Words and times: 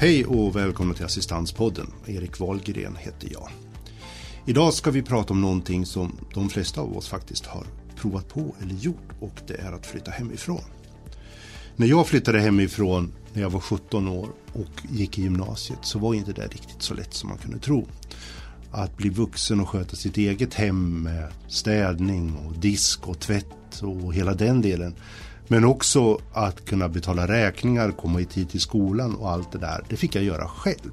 Hej 0.00 0.26
och 0.26 0.56
välkomna 0.56 0.94
till 0.94 1.04
Assistanspodden. 1.04 1.86
Erik 2.06 2.40
Wahlgren 2.40 2.96
heter 2.96 3.28
jag. 3.32 3.48
Idag 4.46 4.74
ska 4.74 4.90
vi 4.90 5.02
prata 5.02 5.32
om 5.32 5.40
någonting 5.40 5.86
som 5.86 6.16
de 6.34 6.48
flesta 6.48 6.80
av 6.80 6.96
oss 6.96 7.08
faktiskt 7.08 7.46
har 7.46 7.66
provat 7.96 8.28
på 8.28 8.54
eller 8.62 8.74
gjort 8.74 9.08
och 9.20 9.34
det 9.46 9.54
är 9.54 9.72
att 9.72 9.86
flytta 9.86 10.10
hemifrån. 10.10 10.62
När 11.76 11.86
jag 11.86 12.06
flyttade 12.06 12.40
hemifrån 12.40 13.12
när 13.32 13.42
jag 13.42 13.50
var 13.50 13.60
17 13.60 14.08
år 14.08 14.28
och 14.52 14.82
gick 14.90 15.18
i 15.18 15.22
gymnasiet 15.22 15.78
så 15.82 15.98
var 15.98 16.14
inte 16.14 16.32
det 16.32 16.46
riktigt 16.46 16.82
så 16.82 16.94
lätt 16.94 17.14
som 17.14 17.28
man 17.28 17.38
kunde 17.38 17.58
tro. 17.58 17.88
Att 18.70 18.96
bli 18.96 19.08
vuxen 19.08 19.60
och 19.60 19.68
sköta 19.68 19.96
sitt 19.96 20.16
eget 20.16 20.54
hem 20.54 21.02
med 21.02 21.32
städning 21.48 22.36
och 22.36 22.58
disk 22.58 23.08
och 23.08 23.20
tvätt 23.20 23.82
och 23.82 24.14
hela 24.14 24.34
den 24.34 24.62
delen 24.62 24.94
men 25.50 25.64
också 25.64 26.18
att 26.32 26.64
kunna 26.64 26.88
betala 26.88 27.28
räkningar, 27.28 27.90
komma 27.90 28.20
i 28.20 28.24
tid 28.24 28.50
till 28.50 28.60
skolan 28.60 29.14
och 29.14 29.30
allt 29.30 29.52
det 29.52 29.58
där. 29.58 29.84
Det 29.88 29.96
fick 29.96 30.14
jag 30.14 30.24
göra 30.24 30.48
själv. 30.48 30.90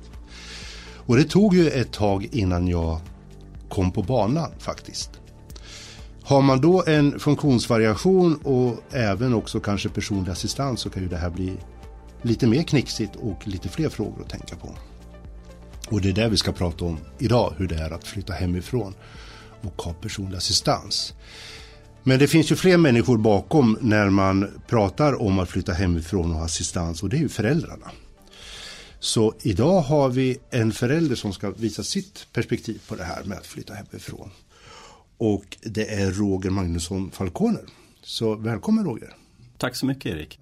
Och 0.93 1.17
det 1.17 1.23
tog 1.23 1.55
ju 1.55 1.69
ett 1.69 1.91
tag 1.91 2.29
innan 2.31 2.67
jag 2.67 2.99
kom 3.69 3.91
på 3.91 4.03
banan 4.03 4.51
faktiskt. 4.59 5.11
Har 6.23 6.41
man 6.41 6.61
då 6.61 6.83
en 6.87 7.19
funktionsvariation 7.19 8.35
och 8.35 8.95
även 8.95 9.33
också 9.33 9.59
kanske 9.59 9.89
personlig 9.89 10.31
assistans 10.31 10.81
så 10.81 10.89
kan 10.89 11.03
ju 11.03 11.09
det 11.09 11.17
här 11.17 11.29
bli 11.29 11.57
lite 12.21 12.47
mer 12.47 12.63
knixigt 12.63 13.15
och 13.15 13.47
lite 13.47 13.69
fler 13.69 13.89
frågor 13.89 14.21
att 14.21 14.29
tänka 14.29 14.55
på. 14.55 14.69
Och 15.89 16.01
det 16.01 16.09
är 16.09 16.13
det 16.13 16.29
vi 16.29 16.37
ska 16.37 16.51
prata 16.51 16.85
om 16.85 16.97
idag, 17.19 17.53
hur 17.57 17.67
det 17.67 17.75
är 17.75 17.91
att 17.91 18.07
flytta 18.07 18.33
hemifrån 18.33 18.93
och 19.61 19.81
ha 19.81 19.93
personlig 19.93 20.37
assistans. 20.37 21.13
Men 22.07 22.19
det 22.19 22.27
finns 22.27 22.51
ju 22.51 22.55
fler 22.55 22.77
människor 22.77 23.17
bakom 23.17 23.77
när 23.81 24.09
man 24.09 24.47
pratar 24.67 25.21
om 25.21 25.39
att 25.39 25.49
flytta 25.49 25.73
hemifrån 25.73 26.35
och 26.35 26.43
assistans 26.43 27.03
och 27.03 27.09
det 27.09 27.17
är 27.17 27.19
ju 27.19 27.29
föräldrarna. 27.29 27.91
Så 28.99 29.33
idag 29.41 29.81
har 29.81 30.09
vi 30.09 30.37
en 30.49 30.71
förälder 30.71 31.15
som 31.15 31.33
ska 31.33 31.51
visa 31.51 31.83
sitt 31.83 32.27
perspektiv 32.33 32.81
på 32.87 32.95
det 32.95 33.03
här 33.03 33.23
med 33.23 33.37
att 33.37 33.45
flytta 33.45 33.73
hemifrån. 33.73 34.29
Och 35.17 35.57
det 35.61 35.93
är 35.93 36.11
Roger 36.11 36.49
Magnusson 36.49 37.11
Falconer. 37.11 37.63
Så 38.03 38.35
välkommen 38.35 38.85
Roger. 38.85 39.13
Tack 39.57 39.75
så 39.75 39.85
mycket 39.85 40.05
Erik. 40.05 40.39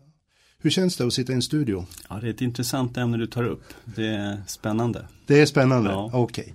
Hur 0.59 0.69
känns 0.69 0.97
det 0.97 1.05
att 1.05 1.13
sitta 1.13 1.31
i 1.31 1.35
en 1.35 1.41
studio? 1.41 1.85
Ja, 2.09 2.16
det 2.22 2.27
är 2.27 2.31
ett 2.31 2.41
intressant 2.41 2.97
ämne 2.97 3.17
du 3.17 3.27
tar 3.27 3.44
upp. 3.44 3.63
Det 3.85 4.07
är 4.07 4.41
spännande. 4.47 5.07
Det 5.27 5.41
är 5.41 5.45
spännande, 5.45 5.89
ja. 5.89 6.09
okej. 6.13 6.44
Okay. 6.44 6.53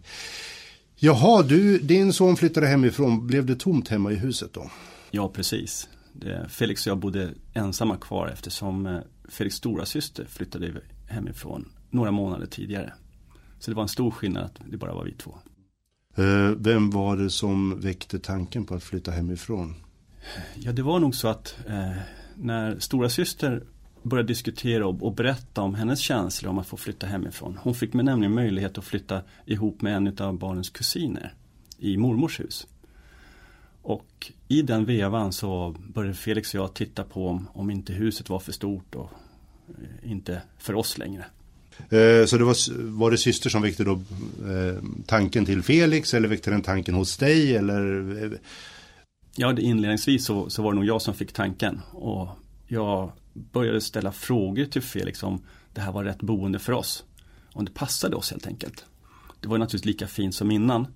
Jaha, 0.97 1.42
du, 1.42 1.78
din 1.78 2.12
son 2.12 2.36
flyttade 2.36 2.67
hemifrån. 2.67 3.27
Blev 3.27 3.47
det 3.47 3.56
tomt 3.56 3.89
hemma 3.89 4.12
i 4.12 4.14
huset 4.14 4.52
då? 4.52 4.70
Ja, 5.11 5.28
precis. 5.28 5.89
Felix 6.48 6.86
och 6.86 6.91
jag 6.91 6.98
bodde 6.98 7.30
ensamma 7.55 7.97
kvar 7.97 8.28
eftersom 8.28 8.86
eh, 8.86 9.00
Felix 9.28 9.56
stora 9.56 9.86
syster 9.86 10.25
flyttade 10.25 10.72
hemifrån 11.08 11.69
några 11.91 12.11
månader 12.11 12.47
tidigare. 12.47 12.92
Så 13.58 13.70
det 13.70 13.75
var 13.75 13.83
en 13.83 13.89
stor 13.89 14.11
skillnad 14.11 14.44
att 14.44 14.61
det 14.70 14.77
bara 14.77 14.94
var 14.94 15.05
vi 15.05 15.12
två. 15.12 15.39
Eh, 16.17 16.50
vem 16.56 16.91
var 16.91 17.17
det 17.17 17.30
som 17.30 17.80
väckte 17.80 18.19
tanken 18.19 18.64
på 18.64 18.75
att 18.75 18.83
flytta 18.83 19.11
hemifrån? 19.11 19.75
Ja, 20.55 20.72
det 20.72 20.83
var 20.83 20.98
nog 20.98 21.14
så 21.14 21.28
att 21.28 21.58
eh, 21.67 21.92
när 22.34 22.78
stora 22.78 23.08
syster 23.08 23.64
började 24.02 24.28
diskutera 24.28 24.86
och, 24.86 25.02
och, 25.02 25.14
berätta 25.14 25.62
om 25.62 25.74
hennes 25.74 26.00
känslor 26.00 26.50
om 26.50 26.58
att 26.58 26.67
få 26.67 26.77
flytta 26.77 27.06
hemifrån. 27.06 27.58
Hon 27.62 27.74
fick 27.74 27.92
med 27.92 28.05
nämligen 28.05 28.34
möjlighet 28.34 28.78
att 28.78 28.84
flytta 28.84 29.22
ihop 29.47 29.83
med 29.83 29.97
en 29.97 30.19
av 30.19 30.39
barnens 30.39 30.70
kusiner 30.70 31.34
i 31.78 31.97
mormors 31.97 32.41
hus. 32.41 32.67
Och 33.83 34.33
i 34.48 34.62
den 34.62 34.84
vevan 34.84 35.33
så 35.33 35.77
började 35.95 36.14
Felix 36.14 36.55
och 36.55 36.61
jag 36.61 36.74
titta 36.74 37.05
på 37.05 37.29
om, 37.29 37.48
om 37.52 37.70
inte 37.70 37.92
huset 37.92 38.29
var 38.29 38.39
för 38.39 38.52
stort 38.52 38.95
och 38.95 39.11
eh, 39.68 40.11
inte 40.11 40.42
för 40.58 40.74
oss 40.74 40.98
längre. 40.98 41.24
Eh, 41.79 42.27
så 42.27 42.39
det 42.39 42.45
var, 42.45 42.89
var 42.91 43.11
det 43.11 43.18
syster 43.18 43.51
som 43.51 43.63
väckte 43.63 43.85
då 43.85 43.92
eh, 43.92 44.83
tanken 45.07 45.46
till 45.46 45.63
Felix 45.63 46.14
eller 46.14 46.29
väckte 46.29 46.51
den 46.51 46.63
tanken 46.63 46.95
hos 46.95 47.17
dig 47.17 47.57
eller? 47.57 48.39
Ja, 49.36 49.52
det 49.52 49.63
inledningsvis 49.63 50.24
så, 50.24 50.51
så 50.51 50.62
var 50.62 50.73
det 50.73 50.77
nog 50.77 50.86
jag 50.86 51.02
som 51.02 51.14
fick 51.14 51.33
tanken 51.33 51.80
och 51.92 52.29
jag 52.67 53.12
började 53.33 53.80
ställa 53.80 54.12
frågor 54.12 54.64
till 54.64 54.83
Felix 54.83 55.23
om 55.23 55.42
det 55.74 55.80
här 55.80 55.92
var 55.92 56.05
rätt 56.05 56.23
boende 56.23 56.58
för 56.58 56.73
oss. 56.73 57.05
Om 57.52 57.64
det 57.64 57.74
passade 57.74 58.17
oss 58.17 58.30
helt 58.30 58.47
enkelt. 58.47 58.85
Det 59.41 59.48
var 59.48 59.58
naturligtvis 59.58 59.86
lika 59.86 60.07
fint 60.07 60.35
som 60.35 60.51
innan 60.51 60.86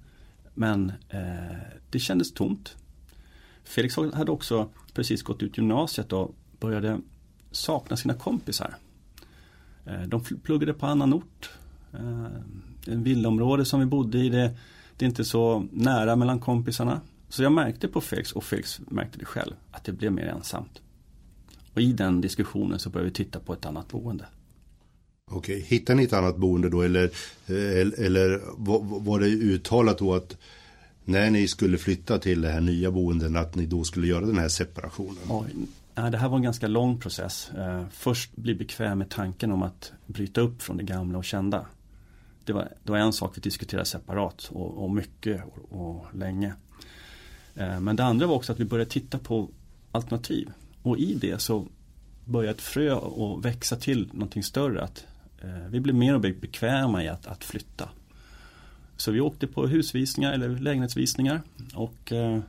men 0.55 0.93
eh, 1.09 1.57
det 1.91 1.99
kändes 1.99 2.33
tomt. 2.33 2.77
Felix 3.65 3.97
hade 3.97 4.31
också 4.33 4.69
precis 4.93 5.23
gått 5.23 5.43
ut 5.43 5.59
gymnasiet 5.59 6.13
och 6.13 6.35
började 6.61 7.01
sakna 7.51 7.97
sina 7.97 8.15
kompisar. 8.15 8.77
Eh, 9.87 10.03
de 10.03 10.25
pluggade 10.43 10.75
på 10.75 10.87
annan 10.87 11.15
ort. 11.15 11.51
Eh, 11.93 12.27
en 12.87 13.03
villaområde 13.03 13.65
som 13.65 13.81
vi 13.81 13.87
bodde 13.87 14.19
i, 14.19 14.29
det, 14.29 14.57
det 14.97 15.05
är 15.05 15.09
inte 15.09 15.25
så 15.25 15.67
nära 15.73 16.17
mellan 16.17 16.41
kompisarna. 16.41 17.01
Så 17.29 17.43
jag 17.43 17.53
märkte 17.53 17.89
på 17.89 18.01
Felix 18.01 18.33
och 18.33 18.45
Felix 18.45 18.81
märkte 18.89 19.19
det 19.19 19.25
själv 19.25 19.55
att 19.71 19.85
det 19.85 19.93
blev 19.93 20.13
mer 20.13 20.27
ensamt. 20.27 20.81
Och 21.75 21.81
i 21.81 21.93
den 21.93 22.21
diskussionen 22.21 22.79
så 22.79 22.91
började 22.91 23.11
vi 23.11 23.15
titta 23.15 23.41
på 23.41 23.53
ett 23.53 23.67
annat 23.67 23.89
boende. 23.89 24.27
Okej, 25.31 25.61
hittar 25.61 25.95
ni 25.95 26.05
ett 26.05 26.13
annat 26.13 26.37
boende 26.37 26.69
då 26.69 26.83
eller, 26.83 27.05
eh, 27.47 28.05
eller 28.07 28.41
var 29.05 29.21
det 29.21 29.27
uttalat 29.27 29.99
då 29.99 30.15
att 30.15 30.37
när 31.05 31.31
ni 31.31 31.49
skulle 31.49 31.79
flytta 31.79 32.19
till 32.19 32.41
det 32.41 32.49
här 32.49 32.61
nya 32.61 32.91
boendet 32.91 33.37
att 33.37 33.55
ni 33.55 33.67
då 33.67 33.85
skulle 33.85 34.07
göra 34.07 34.27
den 34.27 34.39
här 34.39 34.49
separationen? 34.49 35.23
Oj. 35.29 35.55
Det 35.95 36.17
här 36.17 36.29
var 36.29 36.37
en 36.37 36.43
ganska 36.43 36.67
lång 36.67 37.01
process. 37.01 37.51
Eh, 37.57 37.85
först 37.91 38.37
bli 38.37 38.55
bekväm 38.55 38.99
med 38.99 39.11
tanken 39.11 39.53
om 39.53 39.63
att 39.63 39.93
bryta 40.07 40.41
upp 40.41 40.63
från 40.63 40.77
det 40.77 40.83
gamla 40.83 41.19
och 41.19 41.25
kända. 41.25 41.67
Det 42.45 42.53
var, 42.53 42.69
det 42.83 42.93
var 42.93 42.99
en 42.99 43.13
sak 43.13 43.33
vi 43.37 43.41
diskuterade 43.41 43.87
separat 43.87 44.51
och, 44.53 44.85
och 44.85 44.91
mycket 44.91 45.43
och, 45.45 45.81
och 45.81 46.07
länge. 46.15 46.55
Eh, 47.55 47.81
men 47.81 47.97
det 47.97 48.05
andra 48.05 48.27
var 48.27 48.35
också 48.35 48.53
att 48.53 48.61
vi 48.61 48.65
började 48.65 48.91
titta 48.91 49.19
på 49.19 49.49
alternativ. 49.93 50.51
Och 50.83 50.99
i 50.99 51.15
det 51.15 51.41
så 51.41 51.67
började 52.25 52.55
ett 52.55 52.63
frö 52.63 52.97
att 52.97 53.45
växa 53.45 53.77
till 53.77 54.09
någonting 54.13 54.43
större. 54.43 54.83
Att 54.83 55.07
vi 55.69 55.81
blev 55.81 55.97
mer 55.97 56.15
och 56.15 56.21
mer 56.21 56.33
bekväma 56.33 57.05
i 57.05 57.09
att, 57.09 57.27
att 57.27 57.45
flytta. 57.45 57.89
Så 58.97 59.13
vi 59.13 59.21
åkte 59.21 59.47
på 59.47 59.67
husvisningar 59.67 60.33
eller 60.33 60.49
lägenhetsvisningar 60.49 61.43
och 61.75 62.13
eh, 62.13 62.41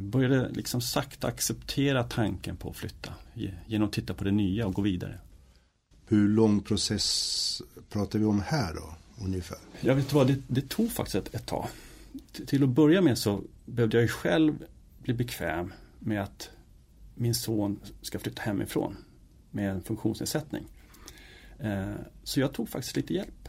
började 0.00 0.48
liksom 0.48 0.80
sakta 0.80 1.26
acceptera 1.26 2.04
tanken 2.04 2.56
på 2.56 2.70
att 2.70 2.76
flytta 2.76 3.14
genom 3.66 3.88
att 3.88 3.94
titta 3.94 4.14
på 4.14 4.24
det 4.24 4.30
nya 4.30 4.66
och 4.66 4.74
gå 4.74 4.82
vidare. 4.82 5.18
Hur 6.06 6.28
lång 6.28 6.60
process 6.60 7.62
pratar 7.90 8.18
vi 8.18 8.24
om 8.24 8.40
här 8.40 8.74
då? 8.74 8.94
Ungefär? 9.24 9.58
Jag 9.80 9.94
vet 9.94 10.12
vad, 10.12 10.26
det, 10.26 10.36
det 10.46 10.68
tog 10.68 10.92
faktiskt 10.92 11.14
ett, 11.14 11.34
ett 11.34 11.46
tag. 11.46 11.68
Till 12.46 12.62
att 12.62 12.68
börja 12.68 13.00
med 13.00 13.18
så 13.18 13.42
behövde 13.64 14.00
jag 14.00 14.10
själv 14.10 14.64
bli 15.02 15.14
bekväm 15.14 15.72
med 15.98 16.22
att 16.22 16.50
min 17.14 17.34
son 17.34 17.80
ska 18.02 18.18
flytta 18.18 18.42
hemifrån 18.42 18.96
med 19.50 19.70
en 19.70 19.82
funktionsnedsättning. 19.82 20.66
Eh, 21.62 21.94
så 22.24 22.40
jag 22.40 22.52
tog 22.52 22.68
faktiskt 22.68 22.96
lite 22.96 23.14
hjälp. 23.14 23.48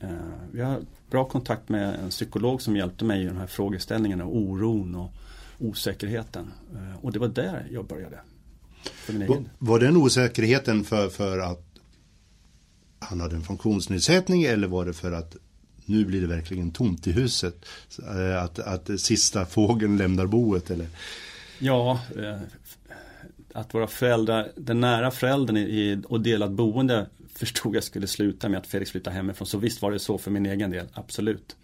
Eh, 0.00 0.08
vi 0.52 0.60
har 0.60 0.80
bra 1.10 1.24
kontakt 1.24 1.68
med 1.68 1.94
en 1.94 2.10
psykolog 2.10 2.62
som 2.62 2.76
hjälpte 2.76 3.04
mig 3.04 3.22
i 3.22 3.26
de 3.26 3.36
här 3.36 3.46
frågeställningarna, 3.46 4.24
oron 4.24 4.94
och 4.94 5.12
osäkerheten. 5.58 6.52
Eh, 6.74 7.04
och 7.04 7.12
det 7.12 7.18
var 7.18 7.28
där 7.28 7.68
jag 7.70 7.86
började. 7.86 8.18
Var, 9.06 9.44
var 9.58 9.80
den 9.80 9.96
osäkerheten 9.96 10.84
för, 10.84 11.08
för 11.08 11.38
att 11.38 11.64
han 12.98 13.20
hade 13.20 13.36
en 13.36 13.42
funktionsnedsättning 13.42 14.42
eller 14.42 14.68
var 14.68 14.86
det 14.86 14.92
för 14.92 15.12
att 15.12 15.36
nu 15.84 16.04
blir 16.04 16.20
det 16.20 16.26
verkligen 16.26 16.70
tomt 16.70 17.06
i 17.06 17.12
huset? 17.12 17.64
Att, 18.42 18.58
att 18.58 19.00
sista 19.00 19.46
fågeln 19.46 19.96
lämnar 19.96 20.26
boet 20.26 20.70
eller? 20.70 20.86
Ja, 21.58 22.00
att 23.58 23.74
våra 23.74 23.86
föräldrar, 23.86 24.52
den 24.56 24.80
nära 24.80 25.10
föräldern 25.10 25.56
i, 25.56 26.02
och 26.08 26.20
delat 26.20 26.50
boende 26.50 27.06
förstod 27.34 27.76
jag 27.76 27.84
skulle 27.84 28.06
sluta 28.06 28.48
med 28.48 28.58
att 28.58 28.66
Felix 28.66 28.90
flyttade 28.90 29.16
hemifrån. 29.16 29.46
Så 29.46 29.58
visst 29.58 29.82
var 29.82 29.92
det 29.92 29.98
så 29.98 30.18
för 30.18 30.30
min 30.30 30.46
egen 30.46 30.70
del, 30.70 30.86
absolut. 30.92 31.56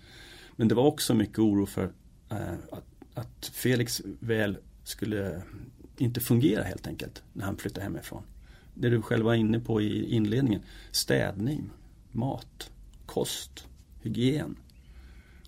Men 0.57 0.69
det 0.69 0.75
var 0.75 0.85
också 0.85 1.15
mycket 1.15 1.39
oro 1.39 1.67
för 1.67 1.93
eh, 2.31 2.53
att, 2.73 2.85
att, 3.15 3.51
Felix 3.55 4.03
väl 4.21 4.59
skulle 4.85 5.43
inte 5.97 6.21
fungera 6.21 6.63
helt 6.63 6.87
enkelt 6.87 7.23
när 7.33 7.45
han 7.45 7.57
flyttade 7.57 7.85
hemifrån. 7.85 8.23
Det 8.75 8.89
du 8.89 9.03
själv 9.03 9.25
var 9.25 9.35
inne 9.35 9.61
på 9.61 9.81
i 9.81 10.15
inledningen. 10.15 10.63
Städning, 10.91 11.71
mat, 12.13 12.71
kost, 13.07 13.67
hygien, 14.03 14.57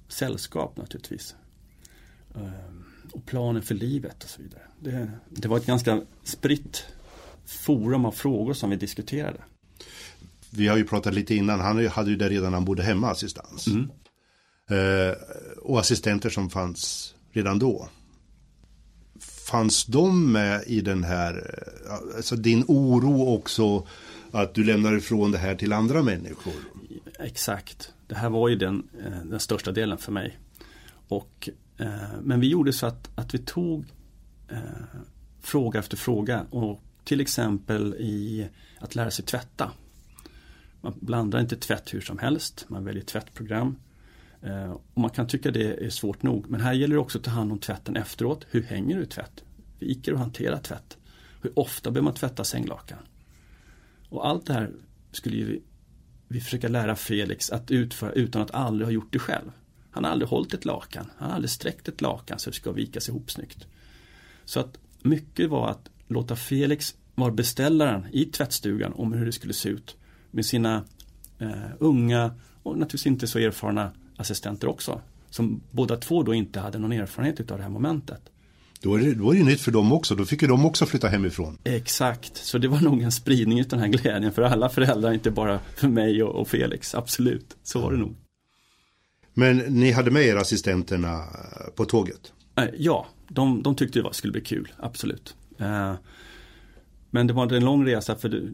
sällskap 0.09 0.77
naturligtvis. 0.77 1.35
Eh, 2.35 2.86
och 3.17 3.27
planen 3.27 3.63
för 3.63 3.75
livet 3.75 4.25
och 4.25 4.31
så 4.31 4.43
vidare. 4.43 4.63
Det, 4.81 5.11
det 5.31 5.49
var 5.49 5.57
ett 5.57 5.67
ganska 5.67 6.03
spritt 6.25 6.85
forum 7.47 8.05
av 8.05 8.13
frågor 8.13 8.55
som 8.55 8.71
vi 8.71 8.77
diskuterade. 8.77 9.39
Vi 10.51 10.69
har 10.69 10.77
ju 10.77 10.85
pratat 10.85 11.15
lite 11.15 11.35
innan, 11.35 11.61
han 11.61 11.87
hade 11.87 12.11
ju 12.11 12.17
det 12.17 12.29
redan 12.29 12.51
när 12.51 12.57
han 12.57 12.65
bodde 12.65 12.83
hemma 12.83 13.11
assistans. 13.11 13.67
Mm. 13.67 13.91
Eh, 14.71 15.17
och 15.63 15.81
assistenter 15.81 16.31
som 16.31 16.51
fanns 16.51 17.15
redan 17.33 17.59
då. 17.59 17.89
Fanns 19.21 19.87
de 19.87 20.33
med 20.33 20.65
i 20.67 20.81
den 20.81 21.05
här, 21.05 21.61
eh, 21.89 22.17
alltså 22.17 22.37
din 22.37 22.65
oro 22.69 23.35
också 23.35 23.87
att 24.31 24.55
du 24.55 24.65
lämnar 24.65 24.97
ifrån 24.97 25.31
det 25.31 25.39
här 25.39 25.55
till 25.55 25.73
andra 25.73 26.03
människor. 26.03 26.55
Exakt. 27.19 27.93
Det 28.07 28.15
här 28.15 28.31
var 28.31 28.49
ju 28.49 28.57
den, 28.57 28.89
eh, 29.05 29.25
den 29.25 29.41
största 29.41 29.73
delen 29.73 29.99
för 29.99 30.13
mig. 30.13 30.39
Och, 31.09 31.49
Eh, 31.79 32.21
men 32.23 32.41
vi 32.41 32.49
gjorde 32.49 32.73
så 32.73 32.87
att, 32.87 33.11
att 33.15 33.35
vi 33.35 33.39
tog 33.39 33.85
eh, 34.49 34.59
fråga 35.41 35.81
efter 35.81 35.97
fråga 35.97 36.47
och 36.51 36.83
till 37.05 37.21
exempel 37.21 37.95
i 37.95 38.49
att 38.79 38.95
lära 38.95 39.11
sig 39.11 39.25
tvätta. 39.25 39.71
Man 40.81 40.95
blandar 41.01 41.41
inte 41.41 41.57
tvätt 41.57 41.95
hur 41.95 42.01
som 42.01 42.19
helst, 42.19 42.65
man 42.69 42.85
väljer 42.85 43.03
tvättprogram. 43.03 43.77
Eh, 44.43 44.71
och 44.71 45.01
man 45.01 45.11
kan 45.11 45.29
tycka 45.29 45.51
det 45.51 45.87
är 45.87 45.91
svårt 45.91 46.23
nog, 46.23 46.51
men 46.51 46.61
här 46.61 46.73
gäller 46.73 46.95
det 46.95 47.01
också 47.01 47.19
att 47.19 47.25
ta 47.25 47.31
hand 47.31 47.53
om 47.53 47.59
tvätten 47.59 47.97
efteråt. 47.97 48.47
Hur 48.51 48.63
hänger 48.63 48.99
du 48.99 49.07
tvätt? 49.07 49.45
Viker 49.79 50.13
och 50.13 50.19
hanterar 50.19 50.59
tvätt? 50.59 50.97
Hur 51.43 51.59
ofta 51.59 51.91
behöver 51.91 52.05
man 52.05 52.15
tvätta 52.15 52.45
sänglakan? 52.45 52.99
Och 54.09 54.29
allt 54.29 54.47
det 54.47 54.53
här 54.53 54.71
skulle 55.13 55.37
ju 55.37 55.61
vi 56.29 56.41
försöka 56.41 56.69
lära 56.69 56.97
Felix 56.97 57.51
att 57.51 57.71
utföra 57.71 58.13
utan 58.13 58.43
att 58.43 58.51
aldrig 58.51 58.87
ha 58.87 58.93
gjort 58.93 59.13
det 59.13 59.19
själv. 59.19 59.51
Han 59.97 60.05
har 60.05 60.11
aldrig 60.11 60.29
hållit 60.29 60.55
ett 60.55 60.65
lakan, 60.65 61.11
han 61.17 61.29
har 61.29 61.35
aldrig 61.35 61.51
sträckt 61.51 61.89
ett 61.89 62.01
lakan 62.01 62.39
så 62.39 62.51
det 62.51 62.57
ska 62.57 62.73
vikas 62.73 63.09
ihop 63.09 63.31
snyggt. 63.31 63.67
Så 64.45 64.61
att 64.61 64.79
mycket 65.03 65.51
var 65.51 65.69
att 65.69 65.89
låta 66.09 66.37
Felix 66.37 66.95
vara 67.15 67.31
beställaren 67.31 68.07
i 68.13 68.25
tvättstugan 68.25 68.93
om 68.93 69.13
hur 69.13 69.27
det 69.27 69.33
skulle 69.33 69.53
se 69.53 69.69
ut 69.69 69.97
med 70.31 70.47
sina 70.47 70.85
eh, 71.39 71.51
unga 71.79 72.35
och 72.63 72.73
naturligtvis 72.73 73.07
inte 73.07 73.27
så 73.27 73.39
erfarna 73.39 73.93
assistenter 74.17 74.69
också. 74.69 75.01
Som 75.31 75.61
båda 75.71 75.97
två 75.97 76.23
då 76.23 76.35
inte 76.35 76.61
hade 76.61 76.79
någon 76.79 76.93
erfarenhet 76.93 77.51
av 77.51 77.57
det 77.57 77.63
här 77.63 77.71
momentet. 77.71 78.21
Då 78.81 78.95
är, 78.95 78.99
det, 78.99 79.15
då 79.15 79.31
är 79.31 79.39
det 79.39 79.45
nytt 79.45 79.61
för 79.61 79.73
dem 79.73 79.93
också, 79.93 80.15
då 80.15 80.25
fick 80.25 80.43
ju 80.43 80.49
de 80.49 80.67
också 80.67 80.87
flytta 80.87 81.09
hemifrån. 81.09 81.59
Exakt, 81.65 82.37
så 82.37 82.59
det 82.59 82.69
var 82.69 82.81
nog 82.81 83.03
en 83.03 83.13
spridning 83.13 83.61
av 83.61 83.69
den 83.69 83.81
här 83.81 83.89
glädjen 83.89 84.33
för 84.33 84.43
alla 84.43 84.69
föräldrar, 84.69 85.13
inte 85.13 85.31
bara 85.31 85.61
för 85.77 85.89
mig 85.89 86.23
och, 86.23 86.41
och 86.41 86.49
Felix, 86.49 86.95
absolut. 86.95 87.57
Så 87.63 87.81
var 87.81 87.93
det 87.93 87.99
nog. 87.99 88.17
Men 89.39 89.57
ni 89.57 89.91
hade 89.93 90.11
med 90.11 90.23
er 90.23 90.37
assistenterna 90.37 91.25
på 91.75 91.85
tåget? 91.85 92.33
Eh, 92.57 92.69
ja, 92.79 93.07
de, 93.29 93.63
de 93.63 93.77
tyckte 93.77 94.03
det 94.03 94.15
skulle 94.15 94.33
bli 94.33 94.41
kul, 94.41 94.73
absolut. 94.77 95.37
Eh, 95.59 95.95
men 97.11 97.27
det 97.27 97.33
var 97.33 97.53
en 97.53 97.65
lång 97.65 97.87
resa 97.87 98.17
för 98.17 98.53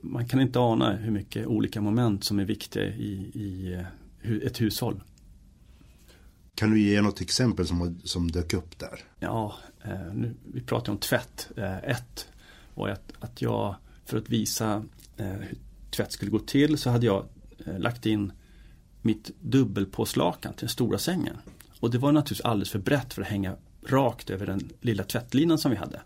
man 0.00 0.28
kan 0.28 0.40
inte 0.40 0.58
ana 0.58 0.96
hur 0.96 1.10
mycket 1.10 1.46
olika 1.46 1.80
moment 1.80 2.24
som 2.24 2.38
är 2.38 2.44
viktiga 2.44 2.84
i, 2.84 3.12
i 3.34 3.78
eh, 4.22 4.46
ett 4.46 4.60
hushåll. 4.60 5.02
Kan 6.54 6.70
du 6.70 6.80
ge 6.80 7.02
något 7.02 7.20
exempel 7.20 7.66
som, 7.66 8.00
som 8.04 8.30
dök 8.30 8.54
upp 8.54 8.78
där? 8.78 9.00
Ja, 9.18 9.54
nu, 10.14 10.34
vi 10.54 10.60
pratar 10.60 10.92
om 10.92 10.98
tvätt. 10.98 11.48
Ett 11.82 12.28
var 12.74 12.88
att, 12.88 13.12
att 13.20 13.42
jag 13.42 13.74
för 14.04 14.18
att 14.18 14.28
visa 14.28 14.84
hur 15.16 15.54
tvätt 15.90 16.12
skulle 16.12 16.30
gå 16.30 16.38
till 16.38 16.78
så 16.78 16.90
hade 16.90 17.06
jag 17.06 17.24
lagt 17.78 18.06
in 18.06 18.32
mitt 19.02 19.30
dubbelpåslakan 19.40 20.52
till 20.52 20.60
den 20.60 20.68
stora 20.68 20.98
sängen. 20.98 21.36
Och 21.80 21.90
det 21.90 21.98
var 21.98 22.12
naturligtvis 22.12 22.44
alldeles 22.44 22.70
för 22.70 22.78
brett 22.78 23.14
för 23.14 23.22
att 23.22 23.28
hänga 23.28 23.56
rakt 23.86 24.30
över 24.30 24.46
den 24.46 24.68
lilla 24.80 25.04
tvättlinan 25.04 25.58
som 25.58 25.70
vi 25.70 25.76
hade. 25.76 26.00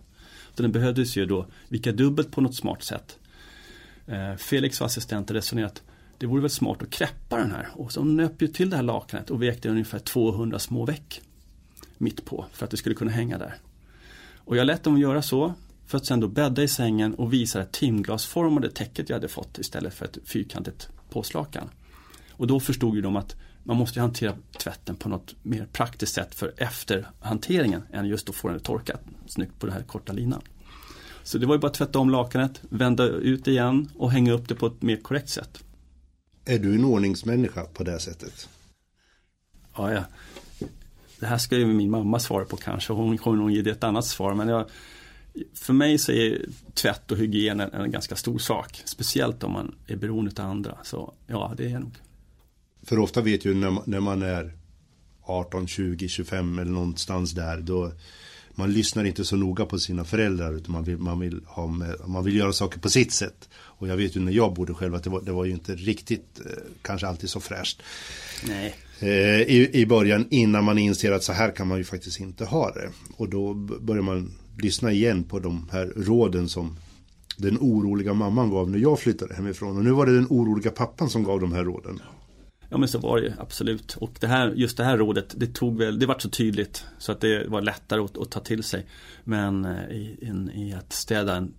Så 0.54 0.62
den 0.62 0.72
behövdes 0.72 1.16
ju 1.16 1.26
då 1.26 1.46
vika 1.68 1.92
dubbelt 1.92 2.30
på 2.30 2.40
något 2.40 2.54
smart 2.54 2.82
sätt. 2.82 3.18
Eh, 4.06 4.36
Felix 4.36 4.80
var 4.80 4.86
assistent 4.86 5.30
och 5.30 5.34
resonerade 5.34 5.72
att 5.72 5.82
det 6.18 6.26
vore 6.26 6.40
väl 6.40 6.50
smart 6.50 6.82
att 6.82 6.90
kräppa 6.90 7.36
den 7.36 7.50
här. 7.50 7.68
Och 7.74 7.92
så 7.92 8.04
nöp 8.04 8.42
ju 8.42 8.48
till 8.48 8.70
det 8.70 8.76
här 8.76 8.82
lakanet 8.82 9.30
och 9.30 9.42
vekte 9.42 9.68
ungefär 9.68 9.98
200 9.98 10.58
små 10.58 10.84
veck 10.84 11.20
mitt 11.98 12.24
på 12.24 12.46
för 12.52 12.64
att 12.64 12.70
det 12.70 12.76
skulle 12.76 12.94
kunna 12.94 13.10
hänga 13.10 13.38
där. 13.38 13.54
Och 14.36 14.56
jag 14.56 14.66
lät 14.66 14.82
dem 14.82 14.98
göra 14.98 15.22
så 15.22 15.54
för 15.86 15.98
att 15.98 16.06
sen 16.06 16.20
då 16.20 16.28
bädda 16.28 16.62
i 16.62 16.68
sängen 16.68 17.14
och 17.14 17.32
visa 17.32 17.58
det 17.58 17.72
timglasformade 17.72 18.70
täcket 18.70 19.08
jag 19.08 19.16
hade 19.16 19.28
fått 19.28 19.58
istället 19.58 19.94
för 19.94 20.04
ett 20.04 20.18
fyrkantigt 20.24 20.88
påslakan. 21.10 21.68
Och 22.32 22.46
då 22.46 22.60
förstod 22.60 22.94
ju 22.94 23.00
de 23.00 23.16
att 23.16 23.36
man 23.64 23.76
måste 23.76 24.00
hantera 24.00 24.36
tvätten 24.58 24.96
på 24.96 25.08
något 25.08 25.34
mer 25.42 25.66
praktiskt 25.72 26.14
sätt 26.14 26.34
för 26.34 26.54
efterhanteringen 26.56 27.82
än 27.92 28.06
just 28.06 28.28
att 28.28 28.34
få 28.34 28.48
den 28.48 28.60
torkat 28.60 29.00
snyggt 29.26 29.58
på 29.58 29.66
den 29.66 29.74
här 29.74 29.82
korta 29.82 30.12
linan. 30.12 30.42
Så 31.22 31.38
det 31.38 31.46
var 31.46 31.54
ju 31.54 31.60
bara 31.60 31.66
att 31.66 31.74
tvätta 31.74 31.98
om 31.98 32.10
lakanet, 32.10 32.60
vända 32.68 33.04
ut 33.04 33.48
igen 33.48 33.90
och 33.96 34.10
hänga 34.10 34.32
upp 34.32 34.48
det 34.48 34.54
på 34.54 34.66
ett 34.66 34.82
mer 34.82 34.96
korrekt 34.96 35.28
sätt. 35.28 35.64
Är 36.44 36.58
du 36.58 36.74
en 36.74 36.84
ordningsmänniska 36.84 37.64
på 37.64 37.84
det 37.84 38.00
sättet? 38.00 38.48
Ja, 39.76 39.92
ja. 39.92 40.04
Det 41.20 41.26
här 41.26 41.38
ska 41.38 41.56
ju 41.56 41.66
min 41.66 41.90
mamma 41.90 42.18
svara 42.18 42.44
på 42.44 42.56
kanske. 42.56 42.92
Hon 42.92 43.18
kommer 43.18 43.36
nog 43.36 43.50
ge 43.50 43.62
det 43.62 43.70
ett 43.70 43.84
annat 43.84 44.06
svar. 44.06 44.34
Men 44.34 44.48
jag, 44.48 44.66
för 45.54 45.72
mig 45.72 45.98
så 45.98 46.12
är 46.12 46.46
tvätt 46.74 47.10
och 47.10 47.18
hygien 47.18 47.60
en, 47.60 47.72
en 47.72 47.90
ganska 47.90 48.16
stor 48.16 48.38
sak. 48.38 48.82
Speciellt 48.84 49.44
om 49.44 49.52
man 49.52 49.74
är 49.86 49.96
beroende 49.96 50.42
av 50.42 50.50
andra. 50.50 50.78
Så 50.82 51.14
ja, 51.26 51.54
det 51.56 51.72
är 51.72 51.78
nog. 51.78 51.92
För 52.82 52.98
ofta 52.98 53.20
vet 53.20 53.44
ju 53.44 53.54
när 53.54 53.70
man, 53.70 53.82
när 53.86 54.00
man 54.00 54.22
är 54.22 54.52
18, 55.22 55.66
20, 55.66 56.08
25 56.08 56.58
eller 56.58 56.70
någonstans 56.70 57.32
där. 57.32 57.60
Då, 57.60 57.92
man 58.54 58.72
lyssnar 58.72 59.04
inte 59.04 59.24
så 59.24 59.36
noga 59.36 59.66
på 59.66 59.78
sina 59.78 60.04
föräldrar 60.04 60.54
utan 60.54 60.72
man 60.72 60.84
vill, 60.84 60.98
man 60.98 61.20
vill, 61.20 61.40
ha 61.46 61.66
med, 61.66 61.96
man 62.06 62.24
vill 62.24 62.36
göra 62.36 62.52
saker 62.52 62.80
på 62.80 62.90
sitt 62.90 63.12
sätt. 63.12 63.48
Och 63.54 63.88
jag 63.88 63.96
vet 63.96 64.16
ju 64.16 64.20
när 64.20 64.32
jag 64.32 64.54
bodde 64.54 64.74
själv 64.74 64.94
att 64.94 65.04
det 65.04 65.10
var, 65.10 65.20
det 65.20 65.32
var 65.32 65.44
ju 65.44 65.52
inte 65.52 65.74
riktigt 65.74 66.40
eh, 66.46 66.52
kanske 66.82 67.06
alltid 67.06 67.30
så 67.30 67.40
fräscht. 67.40 67.82
Nej. 68.48 68.74
Eh, 68.98 69.40
i, 69.40 69.70
I 69.72 69.86
början 69.86 70.26
innan 70.30 70.64
man 70.64 70.78
inser 70.78 71.12
att 71.12 71.24
så 71.24 71.32
här 71.32 71.50
kan 71.50 71.68
man 71.68 71.78
ju 71.78 71.84
faktiskt 71.84 72.20
inte 72.20 72.44
ha 72.44 72.70
det. 72.70 72.90
Och 73.16 73.28
då 73.28 73.54
börjar 73.54 74.02
man 74.02 74.32
lyssna 74.58 74.92
igen 74.92 75.24
på 75.24 75.38
de 75.38 75.68
här 75.72 75.92
råden 75.96 76.48
som 76.48 76.76
den 77.36 77.58
oroliga 77.60 78.14
mamman 78.14 78.50
gav 78.50 78.70
när 78.70 78.78
jag 78.78 78.98
flyttade 78.98 79.34
hemifrån. 79.34 79.76
Och 79.76 79.84
nu 79.84 79.90
var 79.90 80.06
det 80.06 80.14
den 80.14 80.26
oroliga 80.30 80.70
pappan 80.70 81.10
som 81.10 81.24
gav 81.24 81.40
de 81.40 81.52
här 81.52 81.64
råden. 81.64 82.00
Ja 82.72 82.78
men 82.78 82.88
så 82.88 82.98
var 82.98 83.16
det 83.16 83.26
ju 83.26 83.32
absolut. 83.38 83.96
Och 83.96 84.16
det 84.20 84.26
här, 84.26 84.50
just 84.50 84.76
det 84.76 84.84
här 84.84 84.98
rådet, 84.98 85.34
det 85.36 85.46
tog 85.46 85.78
väl, 85.78 85.98
det 85.98 86.06
var 86.06 86.18
så 86.18 86.28
tydligt 86.28 86.86
så 86.98 87.12
att 87.12 87.20
det 87.20 87.48
var 87.48 87.62
lättare 87.62 88.00
att, 88.00 88.18
att 88.18 88.30
ta 88.30 88.40
till 88.40 88.62
sig. 88.62 88.86
Men 89.24 89.64
eh, 89.64 89.90
i, 89.90 90.18
in, 90.20 90.50
i 90.50 90.74
att 90.74 90.92
städa 90.92 91.36
en 91.36 91.54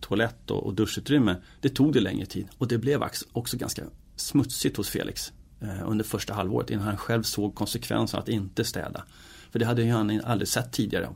toalett 0.00 0.50
och, 0.50 0.66
och 0.66 0.74
duschutrymme, 0.74 1.36
det 1.60 1.68
tog 1.68 1.92
det 1.92 2.00
längre 2.00 2.26
tid. 2.26 2.48
Och 2.58 2.68
det 2.68 2.78
blev 2.78 3.04
också 3.32 3.56
ganska 3.56 3.82
smutsigt 4.16 4.76
hos 4.76 4.88
Felix 4.88 5.32
eh, 5.60 5.88
under 5.90 6.04
första 6.04 6.34
halvåret 6.34 6.70
innan 6.70 6.84
han 6.86 6.96
själv 6.96 7.22
såg 7.22 7.54
konsekvenserna 7.54 8.22
att 8.22 8.28
inte 8.28 8.64
städa. 8.64 9.04
För 9.50 9.58
det 9.58 9.66
hade 9.66 9.82
ju 9.82 9.90
han 9.90 10.20
aldrig 10.24 10.48
sett 10.48 10.72
tidigare. 10.72 11.08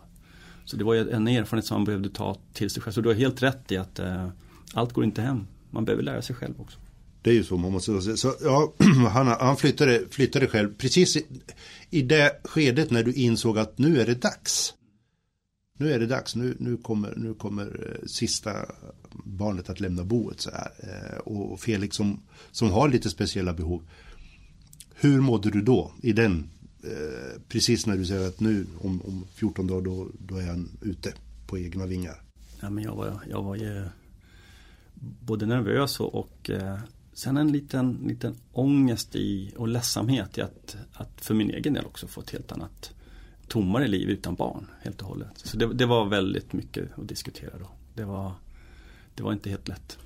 Så 0.64 0.76
det 0.76 0.84
var 0.84 0.94
ju 0.94 1.10
en 1.10 1.28
erfarenhet 1.28 1.66
som 1.66 1.74
han 1.74 1.84
behövde 1.84 2.08
ta 2.08 2.36
till 2.52 2.70
sig 2.70 2.82
själv. 2.82 2.92
Så 2.92 3.00
du 3.00 3.08
har 3.08 3.16
helt 3.16 3.42
rätt 3.42 3.72
i 3.72 3.76
att 3.76 3.98
eh, 3.98 4.28
allt 4.74 4.92
går 4.92 5.04
inte 5.04 5.22
hem. 5.22 5.46
Man 5.70 5.84
behöver 5.84 6.02
lära 6.02 6.22
sig 6.22 6.36
själv 6.36 6.60
också. 6.60 6.78
Det 7.22 7.30
är 7.30 7.34
ju 7.34 7.44
så 7.44 7.56
man 7.56 7.72
måste 7.72 8.02
säga. 8.02 8.16
Så, 8.16 8.34
ja, 8.42 8.72
han, 9.12 9.26
han 9.26 9.56
flyttade, 9.56 10.02
flyttade 10.10 10.46
själv 10.46 10.74
precis 10.78 11.16
i, 11.16 11.26
i 11.90 12.02
det 12.02 12.40
skedet 12.44 12.90
när 12.90 13.02
du 13.02 13.12
insåg 13.12 13.58
att 13.58 13.78
nu 13.78 14.00
är 14.00 14.06
det 14.06 14.14
dags. 14.14 14.74
Nu 15.78 15.92
är 15.92 15.98
det 15.98 16.06
dags, 16.06 16.36
nu, 16.36 16.56
nu, 16.58 16.76
kommer, 16.76 17.14
nu 17.16 17.34
kommer 17.34 17.64
eh, 17.64 18.06
sista 18.06 18.52
barnet 19.24 19.70
att 19.70 19.80
lämna 19.80 20.04
boet. 20.04 20.40
Så 20.40 20.50
här. 20.50 20.70
Eh, 20.78 21.18
och 21.18 21.60
Felix 21.60 21.96
som, 21.96 22.20
som 22.50 22.70
har 22.70 22.88
lite 22.88 23.10
speciella 23.10 23.52
behov. 23.52 23.82
Hur 24.94 25.20
mådde 25.20 25.50
du 25.50 25.62
då 25.62 25.92
i 26.02 26.12
den, 26.12 26.48
eh, 26.84 27.40
precis 27.48 27.86
när 27.86 27.96
du 27.96 28.06
säger 28.06 28.28
att 28.28 28.40
nu 28.40 28.66
om, 28.80 29.02
om 29.02 29.26
14 29.34 29.66
dagar 29.66 29.84
då, 29.84 30.08
då 30.18 30.36
är 30.36 30.46
han 30.46 30.68
ute 30.82 31.12
på 31.46 31.58
egna 31.58 31.86
vingar? 31.86 32.22
Ja, 32.60 32.70
men 32.70 32.84
jag, 32.84 32.94
var, 32.94 33.20
jag 33.30 33.42
var 33.42 33.56
ju 33.56 33.84
både 35.20 35.46
nervös 35.46 36.00
och, 36.00 36.14
och 36.14 36.50
eh, 36.50 36.78
Sen 37.18 37.36
en 37.36 37.52
liten, 37.52 37.98
liten 38.06 38.36
ångest 38.52 39.16
i 39.16 39.52
och 39.56 39.68
ledsamhet 39.68 40.38
i 40.38 40.40
att, 40.40 40.76
att 40.92 41.20
för 41.20 41.34
min 41.34 41.50
egen 41.50 41.74
del 41.74 41.86
också 41.86 42.06
få 42.06 42.20
ett 42.20 42.30
helt 42.30 42.52
annat 42.52 42.90
tommare 43.48 43.88
liv 43.88 44.08
utan 44.08 44.34
barn 44.34 44.66
helt 44.82 45.02
och 45.02 45.08
hållet. 45.08 45.30
Så 45.34 45.56
det, 45.56 45.74
det 45.74 45.86
var 45.86 46.08
väldigt 46.08 46.52
mycket 46.52 46.98
att 46.98 47.08
diskutera 47.08 47.58
då. 47.58 47.70
Det 47.94 48.04
var, 48.04 48.32
det 49.14 49.22
var 49.22 49.32
inte 49.32 49.50
helt 49.50 49.68
lätt. 49.68 49.98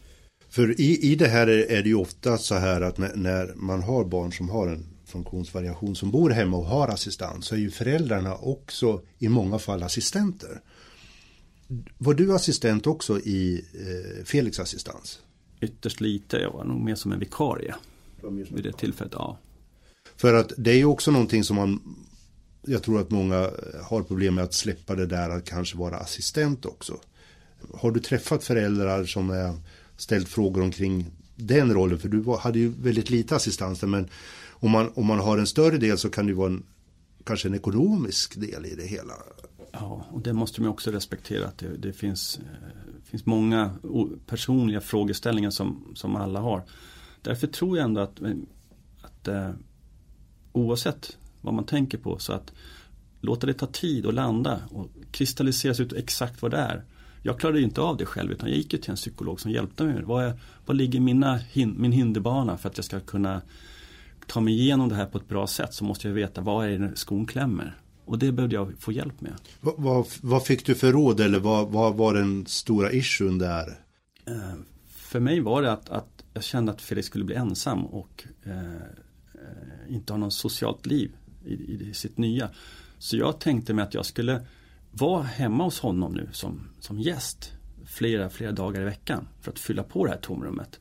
För 0.49 0.81
i, 0.81 1.13
i 1.13 1.15
det 1.15 1.29
här 1.29 1.47
är 1.47 1.83
det 1.83 1.89
ju 1.89 1.95
ofta 1.95 2.39
så 2.39 2.55
här 2.55 2.81
att 2.81 2.99
när, 2.99 3.17
när 3.17 3.55
man 3.57 3.83
har 3.83 4.05
barn 4.05 4.33
som 4.33 4.49
har 4.49 4.69
en 4.69 4.87
funktionsvariation 5.05 5.97
som 5.97 6.11
bor 6.11 6.31
hemma 6.31 6.57
och 6.57 6.67
har 6.67 6.89
assistans 6.89 7.47
så 7.47 7.55
är 7.55 7.59
ju 7.59 7.71
föräldrarna 7.71 8.37
också 8.37 9.03
i 9.19 9.29
många 9.29 9.59
fall 9.59 9.83
assistenter. 9.83 10.61
Var 11.99 12.15
du 12.15 12.35
assistent 12.35 12.87
också 12.87 13.21
i 13.21 13.65
eh, 13.75 14.25
Felix 14.25 14.61
assistans? 14.61 15.21
Ytterst 15.63 16.01
lite. 16.01 16.37
Jag 16.37 16.53
var 16.53 16.65
nog 16.65 16.81
mer 16.81 16.95
som 16.95 17.13
en 17.13 17.19
vikarie 17.19 17.75
vid 18.51 18.65
det 18.65 18.73
tillfället. 18.73 19.13
Ja. 19.17 19.39
För 20.17 20.35
att 20.35 20.53
det 20.57 20.71
är 20.71 20.77
ju 20.77 20.85
också 20.85 21.11
någonting 21.11 21.45
som 21.45 21.57
man 21.57 21.81
jag 22.67 22.83
tror 22.83 23.01
att 23.01 23.11
många 23.11 23.51
har 23.83 24.03
problem 24.03 24.35
med 24.35 24.45
att 24.45 24.55
släppa 24.55 24.95
det 24.95 25.07
där 25.07 25.31
att 25.31 25.45
kanske 25.45 25.77
vara 25.77 25.97
assistent 25.97 26.67
också. 26.67 27.01
Har 27.75 27.91
du 27.91 28.01
träffat 28.01 28.45
föräldrar 28.45 29.05
som 29.05 29.31
är 29.31 29.55
ställt 29.97 30.29
frågor 30.29 30.63
omkring 30.63 31.07
den 31.37 31.75
rollen? 31.75 31.99
För 31.99 32.09
du 32.09 32.37
hade 32.41 32.59
ju 32.59 32.69
väldigt 32.69 33.11
lite 33.11 33.37
assistans 33.37 33.83
men 33.83 34.09
om 34.51 34.71
man, 34.71 34.93
om 34.95 35.07
man 35.07 35.19
har 35.19 35.39
en 35.39 35.47
större 35.47 35.79
del 35.79 35.99
så 35.99 36.11
kan 36.11 36.27
det 36.27 36.31
ju 36.31 36.37
vara 36.37 36.51
en, 36.51 36.63
kanske 37.25 37.49
en 37.49 37.55
ekonomisk 37.55 38.41
del 38.41 38.67
i 38.67 38.75
det 38.75 38.87
hela. 38.87 39.15
Ja, 39.73 40.07
och 40.11 40.21
det 40.21 40.33
måste 40.33 40.61
man 40.61 40.71
också 40.71 40.91
respektera 40.91 41.47
att 41.47 41.59
det, 41.59 41.77
det 41.77 41.93
finns, 41.93 42.41
finns 43.13 43.27
många 43.27 43.71
personliga 44.27 44.81
frågeställningar 44.81 45.51
som, 45.51 45.93
som 45.95 46.17
alla 46.17 46.41
har. 46.41 46.63
Därför 47.23 47.47
tror 47.47 47.77
jag 47.77 47.85
ändå 47.85 48.01
att, 48.01 48.23
att 49.03 49.29
eh, 49.29 49.51
oavsett 50.53 51.17
vad 51.41 51.55
man 51.55 51.65
tänker 51.65 51.99
på 51.99 52.19
så 52.19 52.33
att 52.33 52.53
låta 53.21 53.47
det 53.47 53.55
ta 53.55 53.67
tid 53.67 54.07
och 54.07 54.13
landa 54.13 54.61
och 54.71 54.89
kristalliseras 55.11 55.81
ut 55.81 55.93
exakt 55.93 56.43
vad 56.43 56.51
det 56.51 56.57
är. 56.57 56.85
Jag 57.23 57.41
klarade 57.41 57.61
inte 57.61 57.81
av 57.81 57.97
det 57.97 58.07
själv 58.07 58.33
utan 58.33 58.49
jag 58.49 58.59
gick 58.59 58.71
till 58.71 58.91
en 58.91 58.97
psykolog 58.97 59.41
som 59.41 59.51
hjälpte 59.51 59.85
mig. 59.85 60.03
Vad, 60.03 60.25
är, 60.25 60.41
vad 60.67 60.77
ligger 60.77 61.01
mina, 61.01 61.41
min 61.55 61.93
hinderbana 61.93 62.57
för 62.57 62.69
att 62.69 62.79
jag 62.79 62.85
ska 62.85 63.01
kunna 63.01 63.43
ta 64.27 64.41
mig 64.41 64.55
igenom 64.55 64.89
det 64.89 64.95
här 64.95 65.07
på 65.07 65.19
ett 65.19 65.29
bra 65.29 65.47
sätt 65.47 65.75
så 65.75 65.85
måste 65.85 66.09
jag 66.09 66.15
veta 66.15 66.41
vad 66.41 66.67
är 66.67 66.79
det 66.79 66.97
skon 66.97 67.27
klämmer. 67.27 67.77
Och 68.05 68.19
det 68.19 68.33
behövde 68.33 68.57
jag 68.57 68.73
få 68.79 68.93
hjälp 68.93 69.21
med. 69.21 69.35
Vad, 69.61 69.75
vad, 69.79 70.07
vad 70.21 70.47
fick 70.47 70.67
du 70.67 70.75
för 70.75 70.93
råd 70.93 71.21
eller 71.21 71.39
vad, 71.39 71.69
vad 71.69 71.95
var 71.95 72.15
den 72.15 72.47
stora 72.47 72.93
issuen 72.93 73.39
där? 73.39 73.79
Eh, 74.27 74.55
för 74.87 75.21
mig 75.21 75.41
var 75.41 75.63
det 75.63 75.73
att, 75.73 75.89
att 75.89 76.25
jag 76.35 76.45
kände 76.45 76.73
att 76.73 76.83
Felix 76.83 77.07
skulle 77.07 77.25
bli 77.25 77.35
ensam 77.35 77.87
och 77.87 78.25
eh, 78.45 79.95
inte 79.95 80.13
ha 80.13 80.19
något 80.19 80.35
socialt 80.35 80.87
liv 80.87 81.13
i, 81.45 81.55
i, 81.55 81.95
sitt 81.95 82.19
nya. 82.19 82.51
Så 82.99 83.17
jag 83.17 83.41
tänkte 83.41 83.75
mig 83.75 83.83
att 83.85 83.95
jag 83.95 84.07
skulle 84.07 84.47
vara 84.91 85.23
hemma 85.23 85.65
hos 85.65 85.81
honom 85.81 86.13
nu 86.13 86.29
som, 86.33 86.69
som 86.81 87.01
gäst 87.01 87.53
flera, 87.87 88.31
flera 88.31 88.53
dagar 88.53 88.81
i 88.81 88.85
veckan 88.85 89.29
för 89.41 89.51
att 89.51 89.59
fylla 89.59 89.83
på 89.83 90.05
det 90.05 90.11
här 90.11 90.19
tomrummet. 90.19 90.81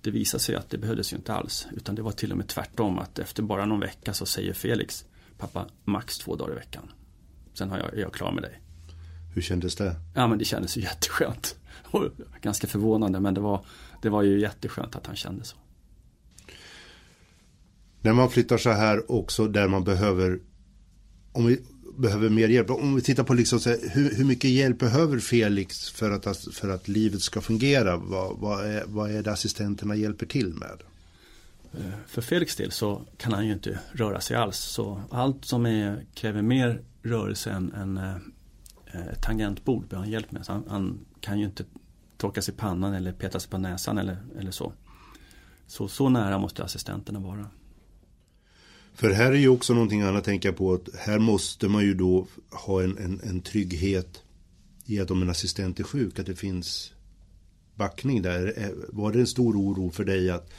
Det 0.00 0.10
visade 0.10 0.42
sig 0.42 0.54
att 0.54 0.70
det 0.70 0.78
behövdes 0.78 1.12
ju 1.12 1.16
inte 1.16 1.34
alls 1.34 1.66
utan 1.72 1.94
det 1.94 2.02
var 2.02 2.12
till 2.12 2.30
och 2.30 2.38
med 2.38 2.48
tvärtom 2.48 2.98
att 2.98 3.18
efter 3.18 3.42
bara 3.42 3.66
någon 3.66 3.80
vecka 3.80 4.14
så 4.14 4.26
säger 4.26 4.52
Felix 4.52 5.04
Pappa, 5.38 5.66
max 5.84 6.18
två 6.18 6.36
dagar 6.36 6.52
i 6.52 6.54
veckan. 6.54 6.90
Sen 7.54 7.70
har 7.70 7.78
jag, 7.78 7.94
är 7.94 8.00
jag 8.00 8.12
klar 8.12 8.32
med 8.32 8.42
dig. 8.42 8.60
Hur 9.34 9.42
kändes 9.42 9.76
det? 9.76 9.96
Ja 10.14 10.26
men 10.26 10.38
det 10.38 10.44
kändes 10.44 10.76
ju 10.76 10.80
jätteskönt. 10.80 11.56
Ganska 12.42 12.66
förvånande 12.66 13.20
men 13.20 13.34
det 13.34 13.40
var, 13.40 13.64
det 14.02 14.08
var 14.08 14.22
ju 14.22 14.40
jätteskönt 14.40 14.96
att 14.96 15.06
han 15.06 15.16
kände 15.16 15.44
så. 15.44 15.56
När 18.00 18.12
man 18.12 18.30
flyttar 18.30 18.58
så 18.58 18.70
här 18.70 19.12
också 19.12 19.46
där 19.48 19.68
man 19.68 19.84
behöver 19.84 20.40
om 21.32 21.46
vi 21.46 21.60
behöver 21.98 22.28
mer 22.28 22.48
hjälp. 22.48 22.70
Om 22.70 22.94
vi 22.94 23.02
tittar 23.02 23.24
på 23.24 23.34
liksom, 23.34 23.60
här, 23.64 23.78
hur, 23.90 24.14
hur, 24.14 24.24
mycket 24.24 24.50
hjälp 24.50 24.78
behöver 24.78 25.18
Felix 25.18 25.90
för 25.90 26.10
att, 26.10 26.38
för 26.52 26.68
att 26.68 26.88
livet 26.88 27.22
ska 27.22 27.40
fungera? 27.40 27.96
Vad, 27.96 28.38
vad, 28.38 28.66
är, 28.66 28.84
vad 28.86 29.10
är 29.10 29.22
det 29.22 29.32
assistenterna 29.32 29.96
hjälper 29.96 30.26
till 30.26 30.54
med? 30.54 30.82
Eh, 31.78 31.92
för 32.06 32.22
Felix 32.22 32.56
del 32.56 32.70
så 32.70 33.02
kan 33.16 33.32
han 33.32 33.46
ju 33.46 33.52
inte 33.52 33.78
röra 33.92 34.20
sig 34.20 34.36
alls. 34.36 34.56
Så 34.56 35.00
allt 35.10 35.44
som 35.44 35.66
är, 35.66 36.06
kräver 36.14 36.42
mer 36.42 36.82
rörelse 37.02 37.50
än, 37.50 37.72
än 37.72 37.96
eh, 37.96 38.16
eh, 38.86 39.06
ett 39.06 39.22
tangentbord 39.22 39.88
behöver 39.88 40.04
han 40.04 40.12
hjälp 40.12 40.32
med. 40.32 40.46
Så 40.46 40.52
han, 40.52 40.64
han, 40.68 41.04
kan 41.20 41.38
ju 41.38 41.44
inte 41.44 41.64
torka 42.16 42.42
sig 42.42 42.54
i 42.54 42.56
pannan 42.56 42.94
eller 42.94 43.12
peta 43.12 43.40
sig 43.40 43.50
på 43.50 43.58
näsan 43.58 43.98
eller, 43.98 44.16
eller 44.38 44.50
så. 44.50 44.72
så. 45.66 45.88
Så 45.88 46.08
nära 46.08 46.38
måste 46.38 46.64
assistenterna 46.64 47.20
vara. 47.20 47.46
För 48.94 49.10
här 49.10 49.32
är 49.32 49.36
ju 49.36 49.48
också 49.48 49.74
någonting 49.74 50.02
annat 50.02 50.24
tänka 50.24 50.52
på 50.52 50.72
att 50.74 50.88
här 50.98 51.18
måste 51.18 51.68
man 51.68 51.82
ju 51.82 51.94
då 51.94 52.26
ha 52.50 52.82
en, 52.82 52.98
en, 52.98 53.20
en 53.24 53.40
trygghet 53.40 54.22
i 54.84 55.00
att 55.00 55.10
om 55.10 55.22
en 55.22 55.30
assistent 55.30 55.80
är 55.80 55.84
sjuk 55.84 56.18
att 56.18 56.26
det 56.26 56.34
finns 56.34 56.92
backning 57.74 58.22
där. 58.22 58.72
Var 58.88 59.12
det 59.12 59.20
en 59.20 59.26
stor 59.26 59.56
oro 59.56 59.90
för 59.90 60.04
dig 60.04 60.30
att 60.30 60.50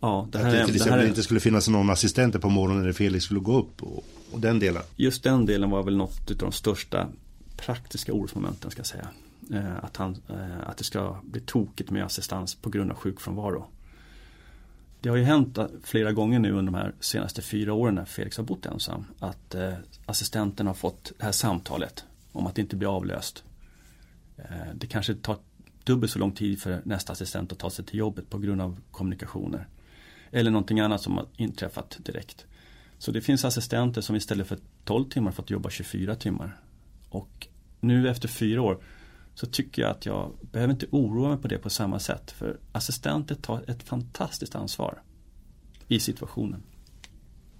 Ja, 0.00 0.28
det 0.32 0.38
här, 0.38 0.46
att 0.46 0.52
det 0.52 0.66
till 0.66 0.74
exempel 0.74 0.98
det 0.98 1.04
är... 1.04 1.08
inte 1.08 1.22
skulle 1.22 1.40
finnas 1.40 1.68
någon 1.68 1.90
assistent 1.90 2.40
på 2.40 2.48
morgonen 2.48 2.84
när 2.84 2.92
Felix 2.92 3.24
skulle 3.24 3.40
gå 3.40 3.58
upp 3.58 3.82
och, 3.82 4.04
och, 4.32 4.40
den 4.40 4.58
delen. 4.58 4.82
Just 4.96 5.22
den 5.22 5.46
delen 5.46 5.70
var 5.70 5.82
väl 5.82 5.96
något 5.96 6.30
av 6.30 6.36
de 6.36 6.52
största 6.52 7.08
praktiska 7.56 8.12
orosmomenten 8.12 8.70
ska 8.70 8.78
jag 8.78 8.86
säga. 8.86 9.08
Eh, 9.52 9.84
att, 9.84 9.96
han, 9.96 10.16
eh, 10.28 10.68
att 10.68 10.76
det 10.76 10.84
ska 10.84 11.20
bli 11.22 11.40
tokigt 11.40 11.90
med 11.90 12.04
assistans 12.04 12.54
på 12.54 12.70
grund 12.70 12.90
av 12.90 12.96
sjukfrånvaro. 12.96 13.66
Det 15.00 15.08
har 15.08 15.16
ju 15.16 15.24
hänt 15.24 15.58
flera 15.82 16.12
gånger 16.12 16.38
nu 16.38 16.52
under 16.52 16.72
de 16.72 16.78
här 16.78 16.92
senaste 17.00 17.42
fyra 17.42 17.72
åren 17.72 17.94
när 17.94 18.04
Felix 18.04 18.36
har 18.36 18.44
bott 18.44 18.66
ensam. 18.66 19.04
Att 19.18 19.54
eh, 19.54 19.72
assistenten 20.06 20.66
har 20.66 20.74
fått 20.74 21.12
det 21.18 21.24
här 21.24 21.32
samtalet 21.32 22.04
om 22.32 22.46
att 22.46 22.54
det 22.54 22.60
inte 22.60 22.76
blir 22.76 22.96
avlöst. 22.96 23.44
Eh, 24.36 24.74
det 24.74 24.86
kanske 24.86 25.14
tar 25.14 25.36
dubbelt 25.84 26.12
så 26.12 26.18
lång 26.18 26.32
tid 26.32 26.62
för 26.62 26.80
nästa 26.84 27.12
assistent 27.12 27.52
att 27.52 27.58
ta 27.58 27.70
sig 27.70 27.84
till 27.84 27.98
jobbet 27.98 28.30
på 28.30 28.38
grund 28.38 28.60
av 28.60 28.80
kommunikationer. 28.90 29.68
Eller 30.34 30.50
någonting 30.50 30.80
annat 30.80 31.02
som 31.02 31.16
har 31.16 31.26
inträffat 31.36 31.98
direkt. 31.98 32.46
Så 32.98 33.12
det 33.12 33.20
finns 33.20 33.44
assistenter 33.44 34.00
som 34.00 34.16
istället 34.16 34.46
för 34.46 34.58
12 34.84 35.08
timmar 35.08 35.32
fått 35.32 35.50
jobba 35.50 35.70
24 35.70 36.14
timmar. 36.14 36.60
Och 37.08 37.48
nu 37.80 38.08
efter 38.08 38.28
fyra 38.28 38.62
år 38.62 38.82
så 39.34 39.46
tycker 39.46 39.82
jag 39.82 39.90
att 39.90 40.06
jag 40.06 40.32
behöver 40.52 40.72
inte 40.72 40.86
oroa 40.90 41.28
mig 41.28 41.38
på 41.38 41.48
det 41.48 41.58
på 41.58 41.70
samma 41.70 41.98
sätt. 41.98 42.30
För 42.30 42.58
assistenter 42.72 43.34
tar 43.34 43.70
ett 43.70 43.82
fantastiskt 43.82 44.54
ansvar 44.54 45.02
i 45.88 46.00
situationen. 46.00 46.62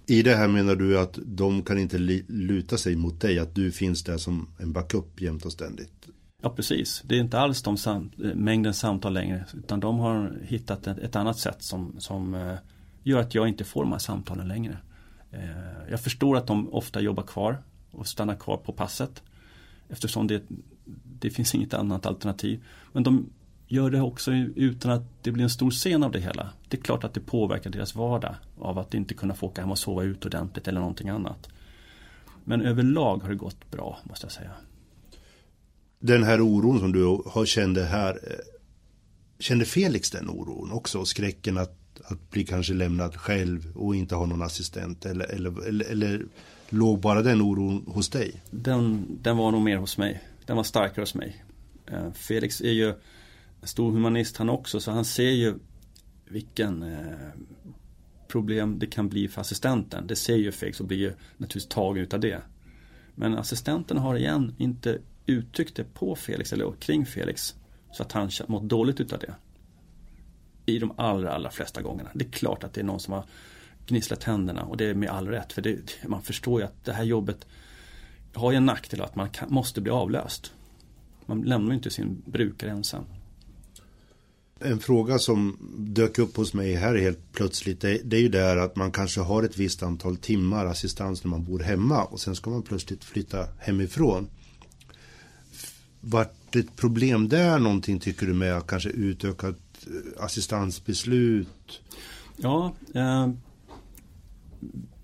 I 0.07 0.23
det 0.23 0.37
här 0.37 0.49
menar 0.49 0.77
du 0.77 0.99
att 0.99 1.19
de 1.25 1.63
kan 1.63 1.79
inte 1.79 1.99
luta 2.29 2.79
sig 2.79 2.97
mot 2.97 3.21
dig, 3.21 3.39
att 3.39 3.55
du 3.55 3.73
finns 3.73 4.05
där 4.05 4.19
som 4.19 4.49
en 4.59 4.73
backup 4.73 5.21
jämt 5.21 5.45
och 5.45 5.53
ständigt? 5.53 6.09
Ja 6.45 6.51
precis, 6.51 7.03
det 7.07 7.17
är 7.17 7.21
inte 7.21 7.39
alls 7.39 7.63
de 7.63 7.77
sam 7.77 8.11
mängden 8.35 8.75
samtal 8.75 9.13
längre 9.13 9.45
utan 9.55 9.81
de 9.81 9.99
har 9.99 10.39
hittat 10.43 10.87
ett, 10.87 10.99
ett 10.99 11.17
annat 11.17 11.39
sätt 11.39 11.63
som, 11.63 11.95
som 11.99 12.35
eh, 12.35 12.55
gör 13.03 13.21
att 13.21 13.35
jag 13.35 13.49
inte 13.49 13.65
får 13.65 13.83
de 13.83 13.93
här 13.93 13.99
samtalen 13.99 14.49
längre. 14.49 14.77
Eh, 15.31 15.91
jag 15.91 16.01
förstår 16.01 16.37
att 16.37 16.47
de 16.47 16.75
ofta 16.75 17.01
jobbar 17.01 17.23
kvar 17.23 17.63
och 17.91 18.07
stannar 18.07 18.35
kvar 18.35 18.57
på 18.57 18.73
passet 18.73 19.23
eftersom 19.89 20.27
det, 20.27 20.43
det 21.21 21.31
finns 21.31 21.55
inget 21.55 21.75
annat 21.75 22.07
alternativ. 22.07 22.65
Men 22.93 23.03
de 23.03 23.31
gör 23.67 23.91
det 23.91 24.01
också 24.01 24.33
utan 24.33 24.91
att 24.91 25.23
det 25.23 25.33
blir 25.33 25.45
en 25.45 25.51
stor 25.51 25.71
scen 25.71 26.03
av 26.03 26.13
det 26.13 26.21
hela. 26.21 26.51
Det 26.69 26.77
är 26.77 26.83
klart 26.83 27.05
att 27.05 27.15
det 27.15 27.21
påverkar 27.21 27.71
deras 27.71 27.95
vardag 27.95 28.35
av 28.59 28.79
att 28.79 28.95
inte 28.95 29.15
kunna 29.15 29.35
få 29.35 29.47
åka 29.47 29.61
hem 29.61 29.71
och 29.71 29.79
sova 29.79 30.03
ut 30.03 30.27
ordentligt 30.27 30.69
eller 30.69 30.81
någonting 30.81 31.09
annat. 31.09 31.49
Men 32.45 32.63
överlag 32.63 33.23
har 33.23 33.29
det 33.29 33.37
gått 33.37 33.71
bra 33.71 33.99
måste 34.05 34.25
jag 34.25 34.33
säga 34.33 34.51
den 36.07 36.23
här 36.23 36.41
oron 36.41 36.79
som 36.79 36.93
du 36.93 37.05
har 37.27 37.47
kände 37.47 37.85
här. 37.85 38.11
Eh, 38.23 38.39
kände 39.39 39.65
Felix 39.65 40.11
den 40.11 40.29
oron 40.29 40.73
också? 40.73 40.99
Och 40.99 41.09
skräcken 41.09 41.59
att, 41.59 41.77
att 42.05 42.31
bli 42.31 42.45
kanske 42.45 42.75
lämnad 42.75 43.17
själv 43.17 43.73
och 43.75 43.97
inte 43.97 44.15
ha 44.15 44.27
någon 44.27 44.43
assistent? 44.43 45.07
Eller, 45.07 45.25
eller, 45.25 45.69
eller, 45.69 45.85
eller 45.85 46.27
låg 46.69 47.01
bara 47.01 47.23
den 47.23 47.41
oron 47.41 47.85
hos 47.87 48.09
dig? 48.09 48.43
Den, 48.51 49.07
den 49.23 49.37
var 49.37 49.53
nog 49.53 49.63
mer 49.63 49.77
hos 49.77 49.99
mig. 49.99 50.23
Den 50.47 50.57
var 50.57 50.65
starkare 50.65 51.03
hos 51.03 51.15
mig. 51.15 51.45
Eh, 51.87 52.13
Felix 52.13 52.61
är 52.61 52.73
ju 52.73 52.89
en 53.61 53.69
stor 53.69 53.93
humanist 53.93 54.37
han 54.37 54.49
också 54.49 54.81
så 54.81 54.91
han 54.91 55.05
ser 55.05 55.31
ju 55.31 55.55
vilken 56.29 56.83
eh, 56.83 56.99
problem 58.29 58.79
det 58.79 58.87
kan 58.87 59.09
bli 59.09 59.29
för 59.29 59.41
assistenten. 59.41 60.07
Det 60.07 60.17
ser 60.17 60.37
ju 60.37 60.53
Felix 60.53 60.81
och 60.81 60.87
blir 60.87 60.99
ju 60.99 61.13
naturligtvis 61.37 61.69
tagen 61.69 62.03
utav 62.03 62.21
det. 62.21 62.43
Men 63.15 63.39
assistenten 63.39 63.99
har 63.99 64.17
igen 64.17 64.55
inte 64.59 64.99
uttryckte 65.27 65.85
på 65.85 66.17
Felix 66.17 66.53
eller 66.53 66.73
kring 66.73 67.07
Felix 67.07 67.55
så 67.93 68.03
att 68.03 68.13
han 68.13 68.31
mått 68.47 68.63
dåligt 68.63 69.01
utav 69.01 69.19
det. 69.19 69.35
I 70.67 70.79
de 70.79 70.93
allra, 70.97 71.33
allra 71.33 71.51
flesta 71.51 71.83
gångerna. 71.83 72.11
Det 72.15 72.25
är 72.25 72.31
klart 72.31 72.65
att 72.65 72.73
det 72.75 72.81
är 72.81 72.85
någon 72.85 73.01
som 73.01 73.15
har 73.15 73.25
gnisslat 73.87 74.21
tänderna 74.21 74.65
och 74.65 74.77
det 74.77 74.85
är 74.85 74.95
med 74.95 75.11
all 75.11 75.29
rätt. 75.29 75.53
För 75.53 75.63
det, 75.63 75.79
man 76.07 76.23
förstår 76.23 76.61
ju 76.61 76.67
att 76.67 76.85
det 76.85 76.93
här 76.93 77.05
jobbet 77.05 77.47
har 78.35 78.51
ju 78.51 78.57
en 78.57 78.67
nackdel 78.67 79.01
att 79.01 79.17
man 79.17 79.31
kan, 79.31 79.53
måste 79.53 79.81
bli 79.81 79.93
avlöst. 79.93 80.53
Man 81.27 81.43
lämnar 81.43 81.71
ju 81.71 81.77
inte 81.77 81.91
sin 81.91 82.23
brukare 82.27 82.71
ensam. 82.71 83.05
En 84.61 84.79
fråga 84.79 85.19
som 85.19 85.59
dök 85.79 86.19
upp 86.19 86.37
hos 86.37 86.55
mig 86.55 86.75
här 86.75 86.95
helt 86.95 87.33
plötsligt 87.33 87.81
det, 87.81 88.01
det 88.05 88.17
är 88.17 88.21
ju 88.21 88.29
det 88.29 88.63
att 88.63 88.77
man 88.77 88.93
kanske 88.93 89.21
har 89.21 89.43
ett 89.43 89.57
visst 89.57 89.83
antal 89.83 90.17
timmar 90.17 90.67
assistans 90.67 91.25
när 91.25 91.31
man 91.31 91.45
bor 91.45 91.59
hemma 91.59 92.05
och 92.05 92.21
sen 92.21 92.37
ska 92.37 92.51
man 92.51 92.63
plötsligt 92.63 93.05
flytta 93.05 93.49
hemifrån. 93.59 94.29
Vart 96.07 96.57
ett 96.57 96.77
problem 96.77 97.29
där 97.29 97.59
någonting 97.59 98.01
tycker 98.01 98.27
du 98.27 98.35
med 98.35 98.67
kanske 98.67 98.89
utökat 98.89 99.57
eh, 99.87 100.25
assistansbeslut? 100.25 101.81
Ja, 102.37 102.75
eh, 102.95 103.29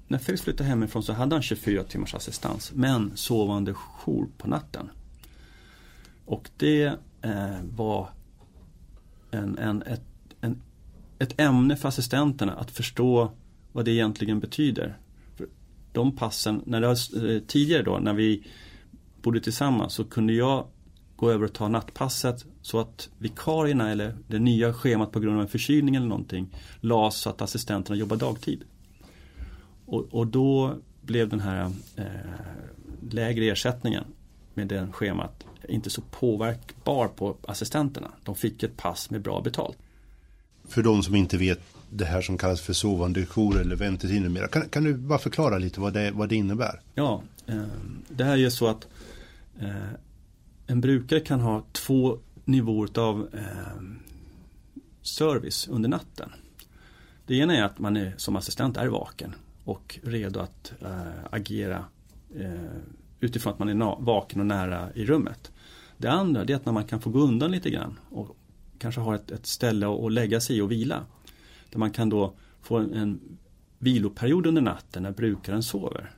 när 0.09 0.19
Felix 0.19 0.43
flyttade 0.43 0.69
hemifrån 0.69 1.03
så 1.03 1.13
hade 1.13 1.35
han 1.35 1.43
24 1.43 1.85
timmars 1.85 2.15
assistans 2.15 2.73
men 2.75 3.17
sovande 3.17 3.75
jour 3.75 4.29
på 4.39 4.49
natten. 4.49 4.91
Och 6.25 6.51
det 6.57 6.93
eh, 7.23 7.61
var 7.77 8.09
en, 9.31 9.59
en, 9.59 9.83
ett, 9.83 10.05
en, 10.41 10.63
ett 11.19 11.41
ämne 11.41 11.77
för 11.77 11.89
assistenterna 11.89 12.53
att 12.53 12.71
förstå 12.71 13.33
vad 13.73 13.85
det 13.85 13.91
egentligen 13.91 14.41
betyder. 14.41 14.99
För 15.37 15.47
de 15.93 16.17
passen, 16.17 16.63
när 16.67 16.81
det 16.81 16.89
eh, 17.35 17.43
tidigare 17.47 17.83
då 17.83 17.99
när 17.99 18.15
vi 18.15 18.47
bodde 19.23 19.41
tillsammans 19.41 19.95
så 19.95 20.05
kunde 20.05 20.33
jag 20.33 20.67
gå 21.21 21.31
över 21.31 21.45
och 21.45 21.53
ta 21.53 21.69
nattpasset 21.69 22.45
så 22.63 22.81
att 22.81 23.09
vikarierna 23.19 23.91
eller 23.91 24.17
det 24.29 24.39
nya 24.39 24.73
schemat 24.73 25.13
på 25.13 25.21
grund 25.21 25.37
av 25.37 25.43
en 25.43 25.49
förkylning 25.49 25.97
eller 25.97 26.07
någonting 26.07 26.49
lades 26.81 27.15
så 27.15 27.31
att 27.31 27.43
assistenterna 27.43 27.97
jobbar 27.97 28.17
dagtid. 28.17 28.61
Och, 29.87 30.07
och 30.11 30.27
då 30.27 30.75
blev 31.03 31.29
den 31.29 31.41
här 31.41 31.73
eh, 31.97 32.05
lägre 33.11 33.45
ersättningen 33.45 34.05
med 34.55 34.69
det 34.69 34.89
schemat 34.93 35.45
inte 35.69 35.91
så 35.91 36.01
påverkbar 36.01 37.09
på 37.09 37.37
assistenterna. 37.43 38.11
De 38.25 38.35
fick 38.35 38.63
ett 38.63 38.77
pass 38.77 39.11
med 39.11 39.23
bra 39.23 39.41
betalt. 39.41 39.77
För 40.69 40.83
de 40.83 41.03
som 41.03 41.15
inte 41.15 41.37
vet 41.37 41.61
det 41.91 42.05
här 42.05 42.23
som 42.23 42.39
kallas 42.39 42.61
för 42.61 42.73
sovande 42.73 43.27
jour 43.27 43.61
eller 43.61 43.77
väntetid 43.77 44.23
numera. 44.23 44.49
Kan, 44.49 44.69
kan 44.69 44.85
du 44.85 44.95
bara 44.95 45.19
förklara 45.19 45.59
lite 45.59 45.81
vad 45.81 45.93
det, 45.93 46.11
vad 46.11 46.29
det 46.29 46.37
innebär? 46.37 46.81
Ja, 46.95 47.23
eh, 47.47 47.63
det 48.09 48.25
här 48.25 48.39
är 48.39 48.51
så 48.51 48.67
att 48.67 48.87
eh, 49.61 49.69
en 50.71 50.81
brukare 50.81 51.21
kan 51.21 51.41
ha 51.41 51.65
två 51.73 52.19
nivåer 52.45 52.99
av 52.99 53.29
eh, 53.33 53.83
service 55.03 55.69
under 55.69 55.89
natten. 55.89 56.31
Det 57.27 57.35
ena 57.35 57.57
är 57.57 57.63
att 57.63 57.79
man 57.79 57.97
är, 57.97 58.15
som 58.17 58.37
assistent 58.37 58.77
är 58.77 58.87
vaken 58.87 59.35
och 59.65 59.99
redo 60.03 60.41
att 60.41 60.73
eh, 60.81 61.25
agera 61.31 61.85
eh, 62.37 62.81
utifrån 63.21 63.53
att 63.53 63.59
man 63.59 63.69
är 63.69 64.03
vaken 64.05 64.41
och 64.41 64.47
nära 64.47 64.93
i 64.95 65.05
rummet. 65.05 65.53
Det 65.97 66.11
andra 66.11 66.43
är 66.43 66.55
att 66.55 66.67
när 66.67 66.73
man 66.73 66.85
kan 66.85 67.01
få 67.01 67.11
gå 67.11 67.19
undan 67.19 67.51
lite 67.51 67.71
grann 67.71 67.99
och 68.11 68.37
kanske 68.79 69.01
har 69.01 69.15
ett, 69.15 69.31
ett 69.31 69.47
ställe 69.47 69.87
att 70.07 70.13
lägga 70.13 70.41
sig 70.41 70.57
i 70.57 70.61
och 70.61 70.71
vila. 70.71 71.05
Där 71.71 71.79
man 71.79 71.91
kan 71.91 72.09
då 72.09 72.35
få 72.63 72.79
en, 72.79 72.95
en 72.95 73.21
viloperiod 73.79 74.47
under 74.47 74.63
natten 74.63 75.03
när 75.03 75.13
brukaren 75.13 75.63
sover. 75.63 76.11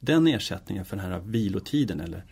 Den 0.00 0.26
ersättningen 0.26 0.84
för 0.84 0.96
den 0.96 1.04
här 1.04 1.20
vilotiden 1.20 2.00
eller, 2.00 2.24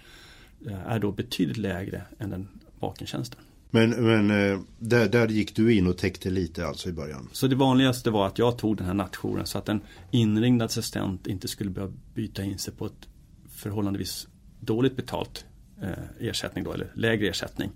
är 0.86 0.98
då 0.98 1.12
betydligt 1.12 1.56
lägre 1.56 2.02
än 2.18 2.30
den 2.30 2.48
vakentjänsten. 2.80 3.40
Men, 3.70 3.90
men 3.90 4.30
eh, 4.30 4.60
där, 4.78 5.08
där 5.08 5.28
gick 5.28 5.56
du 5.56 5.74
in 5.74 5.86
och 5.86 5.98
täckte 5.98 6.30
lite 6.30 6.66
alltså 6.66 6.88
i 6.88 6.92
början? 6.92 7.28
Så 7.32 7.46
det 7.46 7.56
vanligaste 7.56 8.10
var 8.10 8.26
att 8.26 8.38
jag 8.38 8.58
tog 8.58 8.76
den 8.76 8.86
här 8.86 8.94
nattjouren 8.94 9.46
så 9.46 9.58
att 9.58 9.68
en 9.68 9.80
inringd 10.10 10.62
assistent 10.62 11.26
inte 11.26 11.48
skulle 11.48 11.70
behöva 11.70 11.92
byta 12.14 12.42
in 12.42 12.58
sig 12.58 12.74
på 12.74 12.86
ett 12.86 13.08
förhållandevis 13.48 14.28
dåligt 14.60 14.96
betalt 14.96 15.44
eh, 15.82 16.28
ersättning 16.28 16.64
då, 16.64 16.72
eller 16.72 16.92
lägre 16.94 17.28
ersättning. 17.28 17.70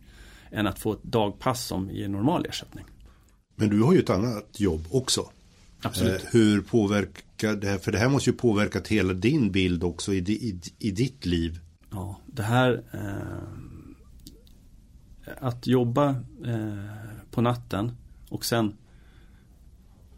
Än 0.50 0.66
att 0.66 0.78
få 0.78 0.92
ett 0.92 1.02
dagpass 1.02 1.66
som 1.66 1.90
ger 1.90 2.08
normal 2.08 2.46
ersättning. 2.46 2.84
Men 3.56 3.68
du 3.68 3.82
har 3.82 3.92
ju 3.92 3.98
ett 3.98 4.10
annat 4.10 4.60
jobb 4.60 4.86
också. 4.90 5.30
Absolut. 5.82 6.22
Eh, 6.22 6.28
hur 6.32 6.60
påverkar 6.60 7.56
det 7.56 7.66
här? 7.66 7.78
För 7.78 7.92
det 7.92 7.98
här 7.98 8.08
måste 8.08 8.30
ju 8.30 8.36
påverkat 8.36 8.88
hela 8.88 9.12
din 9.12 9.52
bild 9.52 9.84
också 9.84 10.14
i, 10.14 10.18
i, 10.18 10.60
i 10.78 10.90
ditt 10.90 11.26
liv. 11.26 11.60
Ja, 11.92 12.20
det 12.26 12.42
här 12.42 12.82
eh, 12.92 13.62
att 15.40 15.66
jobba 15.66 16.08
eh, 16.44 16.94
på 17.30 17.40
natten 17.40 17.92
och 18.28 18.44
sen 18.44 18.76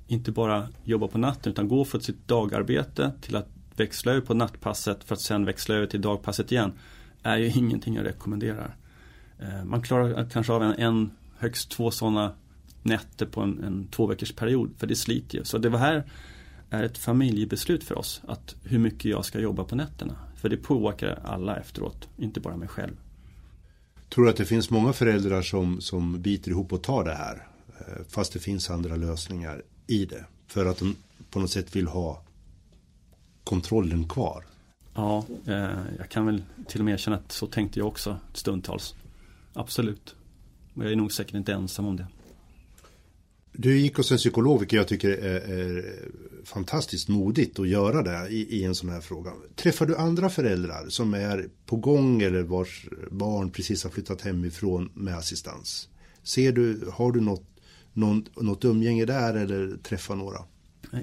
inte 0.06 0.32
bara 0.32 0.68
jobba 0.84 1.08
på 1.08 1.18
natten 1.18 1.52
utan 1.52 1.68
gå 1.68 1.84
från 1.84 2.00
sitt 2.00 2.28
dagarbete 2.28 3.12
till 3.20 3.36
att 3.36 3.48
växla 3.76 4.12
över 4.12 4.26
på 4.26 4.34
nattpasset 4.34 5.04
för 5.04 5.14
att 5.14 5.20
sen 5.20 5.44
växla 5.44 5.74
över 5.74 5.86
till 5.86 6.00
dagpasset 6.00 6.52
igen 6.52 6.72
är 7.22 7.36
ju 7.36 7.46
ingenting 7.54 7.94
jag 7.94 8.06
rekommenderar. 8.06 8.76
Eh, 9.38 9.64
man 9.64 9.82
klarar 9.82 10.30
kanske 10.30 10.52
av 10.52 10.62
en, 10.62 10.74
en 10.74 11.10
högst 11.38 11.70
två 11.70 11.90
sådana 11.90 12.32
nätter 12.82 13.26
på 13.26 13.40
en, 13.40 13.64
en 13.64 13.86
två 13.86 14.06
veckors 14.06 14.32
period 14.32 14.70
för 14.78 14.86
det 14.86 14.96
sliter 14.96 15.38
ju. 15.38 15.44
Så 15.44 15.58
det 15.58 15.78
här 15.78 16.04
är 16.70 16.82
ett 16.82 16.98
familjebeslut 16.98 17.84
för 17.84 17.98
oss 17.98 18.22
att 18.28 18.54
hur 18.62 18.78
mycket 18.78 19.04
jag 19.04 19.24
ska 19.24 19.40
jobba 19.40 19.64
på 19.64 19.76
nätterna. 19.76 20.16
För 20.44 20.48
det 20.48 20.56
påverkar 20.56 21.20
alla 21.24 21.56
efteråt, 21.56 22.08
inte 22.16 22.40
bara 22.40 22.56
mig 22.56 22.68
själv. 22.68 22.96
Tror 24.08 24.24
du 24.24 24.30
att 24.30 24.36
det 24.36 24.44
finns 24.44 24.70
många 24.70 24.92
föräldrar 24.92 25.42
som, 25.42 25.80
som 25.80 26.22
biter 26.22 26.50
ihop 26.50 26.72
och 26.72 26.82
tar 26.82 27.04
det 27.04 27.14
här? 27.14 27.46
Eh, 27.78 28.04
fast 28.08 28.32
det 28.32 28.38
finns 28.38 28.70
andra 28.70 28.96
lösningar 28.96 29.62
i 29.86 30.04
det. 30.04 30.24
För 30.46 30.66
att 30.66 30.78
de 30.78 30.96
på 31.30 31.38
något 31.40 31.50
sätt 31.50 31.76
vill 31.76 31.86
ha 31.86 32.22
kontrollen 33.44 34.08
kvar. 34.08 34.44
Ja, 34.94 35.24
eh, 35.46 35.78
jag 35.98 36.08
kan 36.08 36.26
väl 36.26 36.42
till 36.66 36.80
och 36.80 36.84
med 36.84 36.94
erkänna 36.94 37.16
att 37.16 37.32
så 37.32 37.46
tänkte 37.46 37.78
jag 37.78 37.88
också 37.88 38.16
stundtals. 38.32 38.94
Absolut. 39.52 40.14
Och 40.74 40.84
jag 40.84 40.92
är 40.92 40.96
nog 40.96 41.12
säkert 41.12 41.34
inte 41.34 41.52
ensam 41.52 41.86
om 41.86 41.96
det. 41.96 42.06
Du 43.56 43.78
gick 43.78 43.96
hos 43.96 44.12
en 44.12 44.18
psykolog, 44.18 44.58
vilket 44.58 44.76
jag 44.76 44.88
tycker 44.88 45.10
är, 45.10 45.40
är 45.40 45.94
fantastiskt 46.44 47.08
modigt 47.08 47.58
att 47.58 47.68
göra 47.68 48.02
det 48.02 48.28
i, 48.28 48.58
i, 48.60 48.64
en 48.64 48.74
sån 48.74 48.88
här 48.88 49.00
fråga. 49.00 49.32
Träffar 49.56 49.86
du 49.86 49.96
andra 49.96 50.30
föräldrar 50.30 50.88
som 50.88 51.14
är 51.14 51.48
på 51.66 51.76
gång 51.76 52.22
eller 52.22 52.42
vars 52.42 52.86
barn 53.10 53.50
precis 53.50 53.84
har 53.84 53.90
flyttat 53.90 54.20
hemifrån 54.20 54.90
med 54.94 55.16
assistans? 55.16 55.88
Ser 56.22 56.52
du, 56.52 56.90
har 56.92 57.12
du 57.12 57.20
något, 57.20 57.46
något, 57.92 58.42
något 58.42 58.64
umgänge 58.64 59.04
där 59.04 59.34
eller 59.34 59.76
träffar 59.76 60.16
några? 60.16 60.38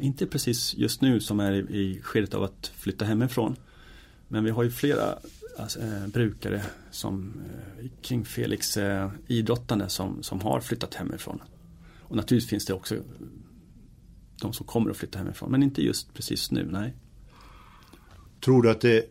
Inte 0.01 0.27
precis 0.27 0.73
just 0.77 1.01
nu 1.01 1.19
som 1.19 1.39
är 1.39 1.51
i, 1.51 1.79
i 1.79 2.01
skedet 2.01 2.33
av 2.33 2.43
att 2.43 2.71
flytta 2.75 3.05
hemifrån. 3.05 3.55
Men 4.27 4.43
vi 4.43 4.51
har 4.51 4.63
ju 4.63 4.71
flera 4.71 5.17
alltså, 5.57 5.79
eh, 5.79 6.07
brukare 6.07 6.63
som 6.91 7.33
eh, 7.79 7.87
kring 8.01 8.25
Felix 8.25 8.77
eh, 8.77 9.11
idrottande 9.27 9.89
som, 9.89 10.23
som 10.23 10.41
har 10.41 10.59
flyttat 10.59 10.93
hemifrån. 10.93 11.39
Och 12.11 12.17
naturligtvis 12.17 12.49
finns 12.49 12.65
det 12.65 12.73
också 12.73 12.95
de 14.41 14.53
som 14.53 14.65
kommer 14.65 14.91
att 14.91 14.97
flytta 14.97 15.19
hemifrån. 15.19 15.51
Men 15.51 15.63
inte 15.63 15.81
just 15.81 16.13
precis 16.13 16.51
nu, 16.51 16.69
nej. 16.71 16.93
Tror 18.39 18.63
du 18.63 18.71
att 18.71 18.81
det 18.81 18.97
är 18.97 19.03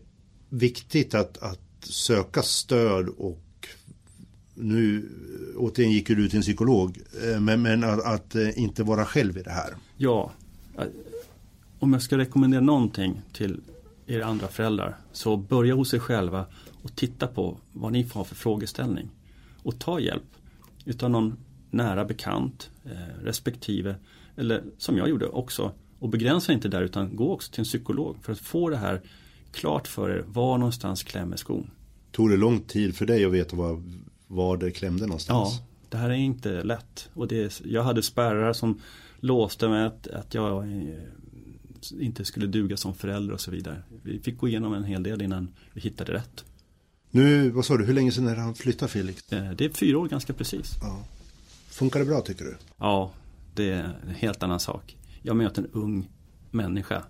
viktigt 0.49 1.15
att, 1.15 1.39
att 1.39 1.61
söka 1.81 2.43
stöd 2.43 3.09
och 3.09 3.69
nu 4.55 5.09
återigen 5.57 5.93
gick 5.93 6.09
du 6.09 6.29
till 6.29 6.37
en 6.37 6.43
psykolog. 6.43 6.99
Eh, 7.25 7.41
men, 7.41 7.63
men 7.63 7.85
att, 7.85 8.05
att, 8.05 8.35
eh, 8.35 8.59
inte 8.59 8.83
vara 8.83 9.05
själv 9.05 9.39
i 9.39 9.43
det 9.43 9.51
här. 9.51 9.75
Ja. 9.97 10.33
Om 11.79 11.93
jag 11.93 12.03
ska 12.03 12.19
rekommendera 12.19 12.61
någonting 12.61 13.23
till 13.33 13.61
er 14.07 14.21
andra 14.21 14.49
föräldrar 14.49 14.97
så 15.13 15.37
börja 15.37 15.75
hos 15.75 15.95
er 15.95 15.99
själva 15.99 16.47
och 16.83 16.97
titta 16.97 17.27
på 17.27 17.59
vad 17.73 17.93
ni 17.93 18.05
får 18.05 18.21
ha 18.21 18.25
för 18.25 18.35
frågeställning. 18.35 19.09
Och 19.63 19.79
ta 19.79 20.01
hjälp 20.01 20.37
utav 20.85 21.11
någon 21.11 21.37
nära 21.71 22.05
bekant 22.05 22.71
eh, 22.85 23.25
respektive 23.25 23.95
eller 24.37 24.65
som 24.79 24.97
jag 24.97 25.09
gjorde 25.09 25.27
också 25.27 25.73
och 25.99 26.09
begränsa 26.09 26.53
inte 26.53 26.69
där 26.69 26.83
utan 26.83 27.17
gå 27.17 27.33
också 27.33 27.53
till 27.53 27.61
en 27.61 27.65
psykolog 27.65 28.17
för 28.23 28.33
att 28.33 28.39
få 28.39 28.69
det 28.69 28.77
här 28.77 29.01
klart 29.53 29.89
för 29.89 30.11
er 30.11 30.25
var 30.27 30.59
någonstans 30.59 31.03
klämmer 31.03 31.37
skon. 31.37 31.71
Tog 32.13 32.31
det 32.31 32.37
lång 32.37 32.61
tid 32.61 32.97
för 32.97 33.07
dig 33.07 33.25
att 33.25 33.33
veta 33.33 33.57
var, 33.57 33.83
var 34.27 34.57
det 34.57 34.71
klämde 34.71 35.07
någonstans? 35.07 35.49
Ja, 35.61 35.67
det 35.89 35.97
här 35.97 36.11
är 36.11 36.15
inte 36.15 36.63
lätt 36.63 37.11
och 37.15 37.29
det, 37.29 37.61
jag 37.65 37.83
hade 37.83 38.03
spärrar 38.03 38.53
som 38.53 38.81
låste 39.21 39.69
mig 39.69 39.87
att, 39.87 40.07
att 40.07 40.35
jag 40.35 40.65
eh, 40.65 40.95
inte 42.01 42.25
skulle 42.25 42.47
duga 42.47 42.77
som 42.77 42.95
förälder 42.95 43.35
och 43.35 43.41
så 43.41 43.51
vidare. 43.51 43.83
Vi 44.03 44.19
fick 44.19 44.39
gå 44.39 44.49
igenom 44.49 44.75
en 44.75 44.85
hel 44.85 45.03
del 45.03 45.23
innan 45.23 45.49
vi 45.73 45.81
hittade 45.81 46.13
rätt. 46.13 46.45
Nu, 47.11 47.51
vad 47.51 47.65
sa 47.65 47.77
du, 47.77 47.85
hur 47.85 47.95
länge 47.95 48.13
sedan 48.13 48.27
är 48.27 48.35
det 48.35 48.41
han 48.41 48.55
flyttade 48.55 48.93
Felix? 48.93 49.33
Eh, 49.33 49.51
det 49.51 49.65
är 49.65 49.69
fyra 49.69 49.99
år 49.99 50.09
ganska 50.09 50.33
precis. 50.33 50.73
Ja. 50.81 51.05
Funkar 51.81 52.01
det 52.01 52.07
bra 52.07 52.21
tycker 52.21 52.45
du? 52.45 52.57
Ja, 52.79 53.13
det 53.55 53.71
är 53.71 53.99
en 54.09 54.15
helt 54.15 54.43
annan 54.43 54.61
sak. 54.61 54.97
Jag 55.23 55.37
möter 55.37 55.63
en 55.63 55.69
ung 55.73 56.09
människa 56.51 57.05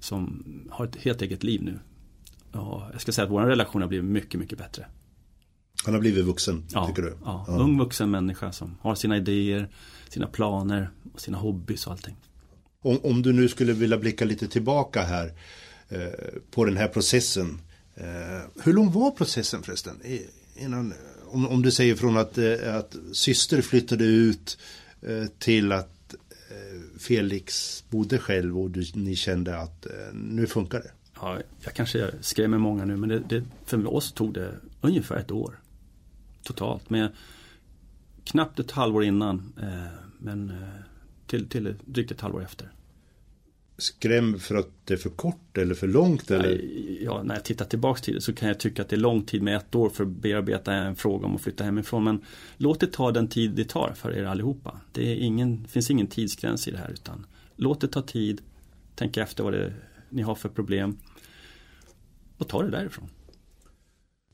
som 0.00 0.44
har 0.70 0.84
ett 0.84 0.96
helt 0.96 1.22
eget 1.22 1.42
liv 1.42 1.62
nu. 1.62 1.78
Och 2.58 2.82
jag 2.92 3.00
ska 3.00 3.12
säga 3.12 3.24
att 3.24 3.30
vår 3.30 3.42
relation 3.42 3.82
har 3.82 3.88
blivit 3.88 4.10
mycket, 4.10 4.40
mycket 4.40 4.58
bättre. 4.58 4.86
Han 5.84 5.94
har 5.94 6.00
blivit 6.00 6.24
vuxen, 6.24 6.64
ja, 6.72 6.86
tycker 6.86 7.02
du? 7.02 7.16
Ja, 7.24 7.44
ja, 7.48 7.52
ung 7.52 7.78
vuxen 7.78 8.10
människa 8.10 8.52
som 8.52 8.78
har 8.80 8.94
sina 8.94 9.16
idéer, 9.16 9.68
sina 10.08 10.26
planer, 10.26 10.90
och 11.14 11.20
sina 11.20 11.38
hobbys 11.38 11.86
och 11.86 11.92
allting. 11.92 12.16
Om, 12.82 12.98
om 13.02 13.22
du 13.22 13.32
nu 13.32 13.48
skulle 13.48 13.72
vilja 13.72 13.98
blicka 13.98 14.24
lite 14.24 14.48
tillbaka 14.48 15.02
här 15.02 15.32
eh, 15.88 16.08
på 16.50 16.64
den 16.64 16.76
här 16.76 16.88
processen. 16.88 17.60
Eh, 17.94 18.04
hur 18.62 18.72
lång 18.72 18.92
var 18.92 19.10
processen 19.10 19.62
förresten? 19.62 20.00
Innan, 20.56 20.94
om, 21.30 21.48
om 21.48 21.62
du 21.62 21.70
säger 21.70 21.96
från 21.96 22.16
att, 22.16 22.38
eh, 22.38 22.76
att 22.76 22.96
syster 23.12 23.62
flyttade 23.62 24.04
ut 24.04 24.58
eh, 25.02 25.26
till 25.38 25.72
att 25.72 26.14
eh, 26.50 26.98
Felix 26.98 27.84
bodde 27.88 28.18
själv 28.18 28.58
och 28.58 28.70
du, 28.70 28.84
ni 28.94 29.16
kände 29.16 29.58
att 29.58 29.86
eh, 29.86 29.92
nu 30.14 30.46
funkar 30.46 30.78
det? 30.78 30.90
Ja, 31.20 31.38
jag 31.60 31.74
kanske 31.74 32.10
skrämmer 32.20 32.58
många 32.58 32.84
nu 32.84 32.96
men 32.96 33.08
det, 33.08 33.18
det, 33.28 33.44
för 33.64 33.94
oss 33.94 34.12
tog 34.12 34.34
det 34.34 34.54
ungefär 34.80 35.16
ett 35.16 35.30
år. 35.30 35.60
Totalt 36.42 36.90
med 36.90 37.08
knappt 38.24 38.58
ett 38.58 38.70
halvår 38.70 39.04
innan 39.04 39.52
eh, 39.62 39.92
men 40.18 40.50
eh, 40.50 40.56
till, 41.26 41.48
till 41.48 41.74
drygt 41.84 42.10
ett 42.10 42.20
halvår 42.20 42.42
efter 42.42 42.70
skrämd 43.82 44.42
för 44.42 44.54
att 44.54 44.68
det 44.84 44.94
är 44.94 44.98
för 44.98 45.10
kort 45.10 45.58
eller 45.58 45.74
för 45.74 45.88
långt? 45.88 46.30
Eller? 46.30 46.60
Ja, 47.00 47.22
när 47.22 47.34
jag 47.34 47.44
tittar 47.44 47.64
tillbaks 47.64 48.02
till 48.02 48.14
det 48.14 48.20
så 48.20 48.32
kan 48.32 48.48
jag 48.48 48.60
tycka 48.60 48.82
att 48.82 48.88
det 48.88 48.96
är 48.96 49.00
lång 49.00 49.22
tid 49.22 49.42
med 49.42 49.56
ett 49.56 49.74
år 49.74 49.90
för 49.90 50.04
att 50.04 50.10
bearbeta 50.10 50.72
en 50.72 50.96
fråga 50.96 51.26
om 51.26 51.34
att 51.34 51.42
flytta 51.42 51.64
hemifrån. 51.64 52.04
Men 52.04 52.24
låt 52.56 52.80
det 52.80 52.86
ta 52.86 53.12
den 53.12 53.28
tid 53.28 53.50
det 53.50 53.68
tar 53.68 53.92
för 53.96 54.12
er 54.12 54.24
allihopa. 54.24 54.80
Det 54.92 55.12
är 55.12 55.16
ingen, 55.16 55.66
finns 55.68 55.90
ingen 55.90 56.06
tidsgräns 56.06 56.68
i 56.68 56.70
det 56.70 56.78
här 56.78 56.90
utan 56.90 57.26
låt 57.56 57.80
det 57.80 57.88
ta 57.88 58.02
tid. 58.02 58.40
Tänk 58.94 59.16
efter 59.16 59.44
vad 59.44 59.52
det, 59.52 59.72
ni 60.08 60.22
har 60.22 60.34
för 60.34 60.48
problem. 60.48 60.98
Och 62.36 62.48
ta 62.48 62.62
det 62.62 62.70
därifrån. 62.70 63.08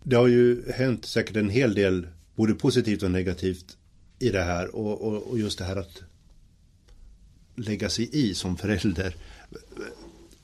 Det 0.02 0.16
har 0.16 0.26
ju 0.26 0.72
hänt 0.72 1.04
säkert 1.04 1.36
en 1.36 1.50
hel 1.50 1.74
del 1.74 2.06
både 2.34 2.54
positivt 2.54 3.02
och 3.02 3.10
negativt 3.10 3.76
i 4.18 4.28
det 4.28 4.42
här 4.42 4.76
och, 4.76 5.02
och, 5.02 5.30
och 5.30 5.38
just 5.38 5.58
det 5.58 5.64
här 5.64 5.76
att 5.76 6.02
lägga 7.56 7.90
sig 7.90 8.08
i 8.12 8.34
som 8.34 8.56
förälder 8.56 9.16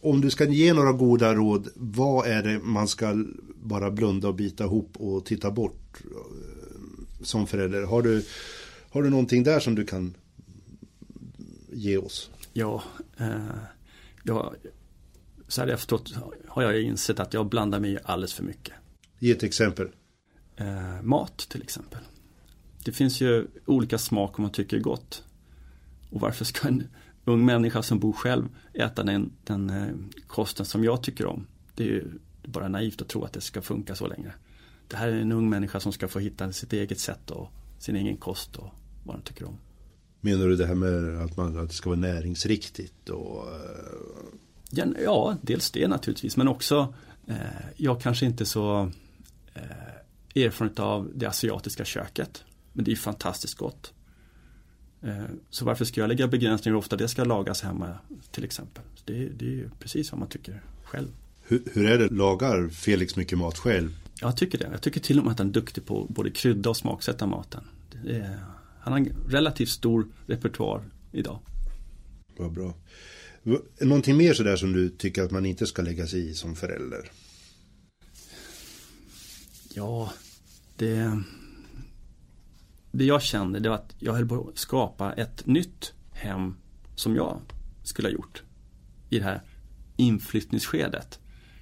om 0.01 0.21
du 0.21 0.31
ska 0.31 0.45
ge 0.45 0.73
några 0.73 0.93
goda 0.93 1.35
råd, 1.35 1.69
vad 1.75 2.27
är 2.27 2.43
det 2.43 2.59
man 2.59 2.89
ska 2.89 3.25
bara 3.57 3.91
blunda 3.91 4.29
och 4.29 4.35
bita 4.35 4.65
ihop 4.65 4.97
och 4.97 5.25
titta 5.25 5.51
bort 5.51 6.03
som 7.21 7.47
förälder? 7.47 7.83
Har 7.83 8.03
du, 8.03 8.25
har 8.91 9.03
du 9.03 9.11
någonting 9.11 9.43
där 9.43 9.61
som 9.61 9.75
du 9.75 9.85
kan 9.85 10.15
ge 11.73 11.97
oss? 11.97 12.31
Ja, 12.53 12.83
eh, 13.17 13.47
jag, 14.23 14.55
så 15.49 15.61
här 15.61 15.69
efteråt 15.69 16.15
har 16.49 16.63
jag 16.63 16.83
insett 16.83 17.21
att 17.21 17.35
jag 17.35 17.49
blandar 17.49 17.81
mig 17.81 17.99
alldeles 18.05 18.33
för 18.33 18.45
mycket. 18.45 18.75
Ge 19.19 19.31
ett 19.31 19.43
exempel. 19.43 19.89
Eh, 20.57 21.03
mat 21.03 21.39
till 21.39 21.63
exempel. 21.63 22.01
Det 22.85 22.93
finns 22.93 23.21
ju 23.21 23.47
olika 23.67 23.99
smak 23.99 24.39
om 24.39 24.43
man 24.43 24.53
tycker 24.53 24.77
är 24.77 24.81
gott. 24.81 25.25
Och 26.11 26.21
varför 26.21 26.45
ska 26.45 26.69
en 26.69 26.85
ung 27.25 27.45
människa 27.45 27.83
som 27.83 27.99
bor 27.99 28.13
själv 28.13 28.49
äta 28.73 29.03
den, 29.03 29.33
den 29.45 29.71
eh, 29.71 29.95
kosten 30.27 30.67
som 30.67 30.85
jag 30.85 31.03
tycker 31.03 31.27
om? 31.27 31.47
Det 31.75 31.83
är 31.83 31.89
ju 31.89 32.05
bara 32.45 32.69
naivt 32.69 33.03
att 33.03 33.09
tro 33.09 33.25
att 33.25 33.33
det 33.33 33.41
ska 33.41 33.63
funka 33.63 33.95
så 33.95 34.07
länge. 34.07 34.33
Det 34.89 34.97
här 34.97 35.09
är 35.09 35.21
en 35.21 35.33
ung 35.33 35.51
människa 35.51 35.81
som 35.81 35.93
ska 35.93 36.09
få 36.09 36.19
hitta 36.19 36.53
sitt 36.53 36.73
eget 36.73 37.01
sätt 37.01 37.31
och 37.31 37.51
sin 37.79 37.97
egen 37.97 38.17
kost 38.17 38.57
och 38.57 38.69
vad 39.05 39.17
den 39.17 39.23
tycker 39.23 39.45
om. 39.45 39.59
Menar 40.21 40.47
du 40.47 40.57
det 40.57 40.67
här 40.67 40.75
med 40.75 41.23
att, 41.25 41.37
man, 41.37 41.59
att 41.59 41.69
det 41.69 41.75
ska 41.75 41.91
vara 41.91 42.01
näringsriktigt? 42.01 43.09
Och, 43.09 43.49
ja, 44.71 44.85
ja, 45.05 45.37
dels 45.43 45.71
det 45.71 45.89
naturligtvis 45.89 46.37
men 46.37 46.49
också 46.49 46.95
eh, 47.27 47.37
jag 47.77 48.01
kanske 48.01 48.27
inte 48.27 48.47
så 48.47 48.91
eh, 49.55 50.43
erfarenhet 50.43 50.79
av 50.79 51.11
det 51.15 51.27
asiatiska 51.27 51.85
köket. 51.85 52.45
Men 52.73 52.85
det 52.85 52.93
är 52.93 52.97
fantastiskt 52.97 53.55
gott. 53.55 53.93
Eh, 55.03 55.25
så 55.51 55.65
varför 55.65 55.85
ska 55.85 56.01
jag 56.01 56.09
lägga 56.09 56.29
begränsningar 56.29 56.75
hur 56.75 56.79
ofta 56.79 56.97
det 56.97 57.09
ska 57.09 57.25
lagas 57.25 57.63
hemma 57.63 57.99
till 58.31 58.45
exempel. 58.45 58.83
Det, 59.05 59.29
det 59.29 59.45
är 59.45 59.51
ju 59.51 59.71
precis 59.79 60.13
vad 60.13 60.19
man 60.19 60.29
tycker 60.29 60.63
själv. 60.85 61.09
Hur, 61.43 61.63
hur 61.73 61.91
är 61.91 61.99
det, 61.99 62.09
lagar 62.09 62.69
Felix 62.69 63.17
mycket 63.17 63.39
mat 63.39 63.59
själv? 63.59 63.97
Jag 64.21 64.37
tycker 64.37 64.59
det. 64.59 64.69
Jag 64.73 64.83
tycker 64.83 65.01
till 65.01 65.19
och 65.19 65.25
med 65.25 65.33
att 65.33 65.39
han 65.39 65.49
är 65.49 65.53
duktig 65.53 65.87
på 65.87 66.07
både 66.09 66.31
krydda 66.31 66.71
och 66.71 66.77
smaksätta 66.77 67.27
maten. 67.27 67.65
Är, 68.07 68.39
han 68.81 68.93
har 68.93 69.01
en 69.01 69.13
relativt 69.29 69.69
stor 69.69 70.07
repertoar 70.27 70.83
idag. 71.13 71.39
Vad 72.37 72.53
bra. 72.53 72.75
Någonting 73.81 74.17
mer 74.17 74.35
sådär 74.35 74.57
som 74.57 74.73
du 74.73 74.89
tycker 74.89 75.23
att 75.23 75.31
man 75.31 75.47
inte 75.47 75.67
ska 75.67 75.83
lägga 75.83 76.07
sig 76.07 76.31
i 76.31 76.35
som 76.35 76.57
förälder? 76.57 77.11
Ja, 79.75 80.13
det... 80.77 81.23
Det 82.95 83.05
jag 83.05 83.23
kände 83.23 83.61
det 83.61 83.69
var 83.69 83.77
att 83.77 83.95
jag 83.99 84.13
höll 84.13 84.29
på 84.29 84.49
att 84.49 84.59
skapa 84.59 85.13
ett 85.13 85.47
nytt 85.47 85.93
hem 86.13 86.57
som 86.95 87.17
jag 87.17 87.41
skulle 87.83 88.09
ha 88.09 88.13
gjort. 88.13 88.43
I 89.09 89.19
det 89.19 89.25
här 89.25 89.43
inflyttningsskedet. 89.97 91.19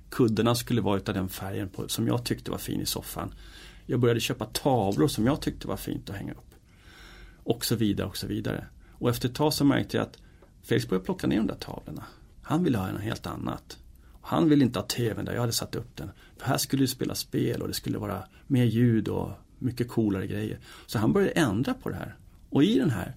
Kuddarna 0.09 0.55
skulle 0.55 0.81
vara 0.81 0.97
utav 0.97 1.15
den 1.15 1.29
färgen 1.29 1.69
på, 1.69 1.89
som 1.89 2.07
jag 2.07 2.25
tyckte 2.25 2.51
var 2.51 2.59
fin 2.59 2.81
i 2.81 2.87
soffan. 2.87 3.35
Jag 3.87 4.01
började 4.01 4.21
köpa 4.21 4.45
tavlor 4.45 5.09
som 5.09 5.27
jag 5.27 5.41
tyckte 5.43 5.69
var 5.69 5.77
fint 5.77 6.11
att 6.11 6.17
hänga 6.17 6.33
upp. 6.33 6.55
Och 7.45 7.65
så 7.65 7.77
vidare 7.77 8.07
och 8.07 8.17
så 8.17 8.27
vidare. 8.27 8.67
Och 8.93 9.11
efter 9.11 9.29
ett 9.29 9.35
tag 9.35 9.55
så 9.55 9.65
märkte 9.65 9.97
jag 9.97 10.07
att 10.07 10.19
Felix 10.63 10.89
började 10.89 11.05
plocka 11.05 11.27
ner 11.27 11.37
de 11.37 11.47
där 11.47 11.55
tavlorna. 11.55 12.05
Han 12.43 12.65
ville 12.65 12.79
ha 12.79 12.93
något 12.93 13.01
helt 13.01 13.27
annat. 13.27 13.79
Han 14.23 14.49
ville 14.49 14.65
inte 14.65 14.79
ha 14.79 14.87
tvn 14.87 15.25
där 15.25 15.33
jag 15.33 15.41
hade 15.41 15.53
satt 15.53 15.75
upp 15.75 15.97
den. 15.97 16.11
För 16.37 16.47
här 16.47 16.59
skulle 16.59 16.83
det 16.83 16.89
spela 16.89 17.15
spel 17.15 17.63
och 17.63 17.69
det 17.69 17.75
skulle 17.75 17.99
vara 17.99 18.23
mer 18.47 18.65
ljud 18.65 19.09
och 19.09 19.31
mycket 19.61 19.89
coolare 19.89 20.27
grejer. 20.27 20.59
Så 20.87 20.99
han 20.99 21.13
började 21.13 21.33
ändra 21.33 21.75
på 21.75 21.89
det 21.89 21.97
här. 21.97 22.17
Och 22.51 22.65
i 22.65 22.79
den 22.79 22.91
här 22.91 23.15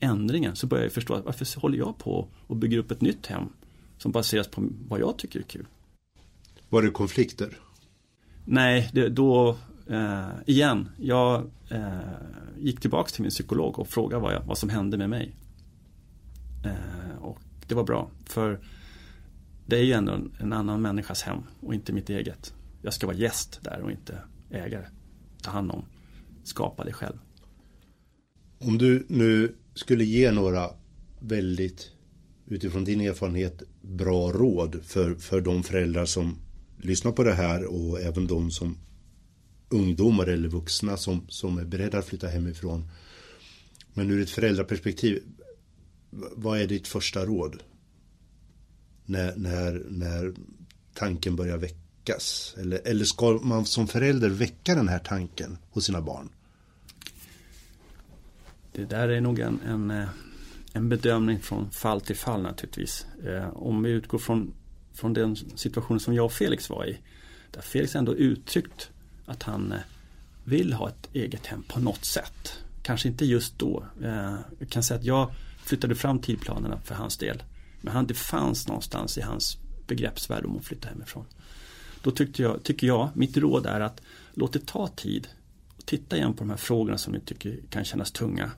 ändringen 0.00 0.56
så 0.56 0.66
började 0.66 0.86
jag 0.86 0.92
förstå 0.92 1.14
att 1.14 1.24
varför 1.24 1.60
håller 1.60 1.78
jag 1.78 1.98
på 1.98 2.28
och 2.46 2.56
bygger 2.56 2.78
upp 2.78 2.90
ett 2.90 3.00
nytt 3.00 3.26
hem 3.26 3.48
som 3.98 4.12
baseras 4.12 4.48
på 4.48 4.68
vad 4.88 5.00
jag 5.00 5.18
tycker 5.18 5.38
är 5.38 5.44
kul. 5.44 5.66
Var 6.68 6.82
det 6.82 6.90
konflikter? 6.90 7.58
Nej, 8.44 8.90
det, 8.92 9.08
då 9.08 9.56
eh, 9.86 10.28
igen, 10.46 10.88
jag 10.96 11.50
eh, 11.70 11.98
gick 12.58 12.80
tillbaks 12.80 13.12
till 13.12 13.22
min 13.22 13.30
psykolog 13.30 13.78
och 13.78 13.88
frågade 13.88 14.22
vad, 14.22 14.34
jag, 14.34 14.42
vad 14.42 14.58
som 14.58 14.68
hände 14.68 14.98
med 14.98 15.10
mig. 15.10 15.34
Eh, 16.64 17.18
och 17.22 17.40
det 17.66 17.74
var 17.74 17.84
bra, 17.84 18.10
för 18.24 18.60
det 19.66 19.76
är 19.76 19.82
ju 19.82 19.92
ändå 19.92 20.12
en, 20.12 20.32
en, 20.38 20.52
annan 20.52 20.82
människas 20.82 21.22
hem 21.22 21.38
och 21.60 21.74
inte 21.74 21.92
mitt 21.92 22.10
eget. 22.10 22.54
Jag 22.82 22.94
ska 22.94 23.06
vara 23.06 23.16
gäst 23.16 23.60
där 23.62 23.80
och 23.80 23.90
inte 23.90 24.18
ägare. 24.50 24.86
Ta 25.42 25.50
hand 25.50 25.70
om, 25.70 25.84
skapa 26.44 26.84
det 26.84 26.92
själv. 26.92 27.18
Om 28.58 28.78
du 28.78 29.06
nu 29.08 29.54
skulle 29.74 30.04
ge 30.04 30.32
några 30.32 30.70
väldigt 31.20 31.90
utifrån 32.46 32.84
din 32.84 33.00
erfarenhet 33.00 33.62
bra 33.82 34.32
råd 34.32 34.80
för, 34.84 35.14
för 35.14 35.40
de 35.40 35.62
föräldrar 35.62 36.04
som 36.04 36.38
lyssnar 36.78 37.12
på 37.12 37.22
det 37.22 37.34
här 37.34 37.64
och 37.64 38.00
även 38.00 38.26
de 38.26 38.50
som 38.50 38.76
ungdomar 39.68 40.26
eller 40.26 40.48
vuxna 40.48 40.96
som, 40.96 41.26
som 41.28 41.58
är 41.58 41.64
beredda 41.64 41.98
att 41.98 42.06
flytta 42.06 42.28
hemifrån. 42.28 42.90
Men 43.94 44.10
ur 44.10 44.22
ett 44.22 44.30
föräldraperspektiv, 44.30 45.22
vad 46.36 46.60
är 46.60 46.66
ditt 46.66 46.88
första 46.88 47.26
råd? 47.26 47.62
När, 49.04 49.36
när, 49.36 49.86
när 49.90 50.34
tanken 50.94 51.36
börjar 51.36 51.58
väckas? 52.08 52.54
Eller, 52.58 52.80
eller 52.84 53.04
ska 53.04 53.40
man 53.42 53.64
som 53.64 53.86
förälder 53.86 54.28
väcka 54.28 54.74
den 54.74 54.88
här 54.88 54.98
tanken 54.98 55.58
hos 55.70 55.84
sina 55.84 56.00
barn? 56.00 56.28
Det 58.72 58.84
där 58.84 59.08
är 59.08 59.20
nog 59.20 59.38
en, 59.38 59.60
en 59.66 59.90
eh, 59.90 60.08
en 60.72 60.88
bedömning 60.88 61.40
från 61.40 61.70
fall 61.70 62.00
till 62.00 62.16
fall 62.16 62.42
naturligtvis. 62.42 63.06
Eh, 63.26 63.48
om 63.48 63.82
vi 63.82 63.90
utgår 63.90 64.18
från, 64.18 64.54
från 64.94 65.12
den 65.12 65.36
situationen 65.36 66.00
som 66.00 66.14
jag 66.14 66.24
och 66.24 66.32
Felix 66.32 66.70
var 66.70 66.86
i. 66.86 66.98
Där 67.50 67.60
Felix 67.60 67.96
ändå 67.96 68.14
uttryckt 68.14 68.90
att 69.26 69.42
han 69.42 69.72
eh, 69.72 69.78
vill 70.44 70.72
ha 70.72 70.88
ett 70.88 71.08
eget 71.12 71.46
hem 71.46 71.62
på 71.68 71.80
något 71.80 72.04
sätt. 72.04 72.58
Kanske 72.82 73.08
inte 73.08 73.24
just 73.24 73.58
då. 73.58 73.84
Jag 74.58 74.68
kan 74.68 74.82
säga 74.82 75.00
att 75.00 75.04
jag 75.04 75.30
flyttade 75.64 75.94
fram 75.94 76.18
tidplanerna 76.18 76.80
för 76.84 76.94
hans 76.94 77.16
del. 77.16 77.42
Men 77.80 77.92
han, 77.92 78.06
det 78.06 78.14
fanns 78.14 78.68
någonstans 78.68 79.18
i 79.18 79.20
hans 79.20 79.58
begreppsvärld 79.86 80.44
om 80.44 80.56
att 80.56 80.64
flytta 80.64 80.88
hemifrån. 80.88 81.24
Då 82.02 82.10
tyckte 82.10 82.42
jag, 82.42 82.62
tycker 82.62 82.86
jag, 82.86 83.08
mitt 83.14 83.36
råd 83.36 83.66
är 83.66 83.80
att 83.80 84.00
låt 84.34 84.52
det 84.52 84.66
ta 84.66 84.88
tid. 84.88 85.28
och 85.76 85.86
Titta 85.86 86.16
igen 86.16 86.32
på 86.32 86.38
de 86.38 86.50
här 86.50 86.56
frågorna 86.56 86.98
som 86.98 87.12
ni 87.12 87.20
tycker 87.20 87.60
kan 87.70 87.84
kännas 87.84 88.12
tunga. 88.12 88.50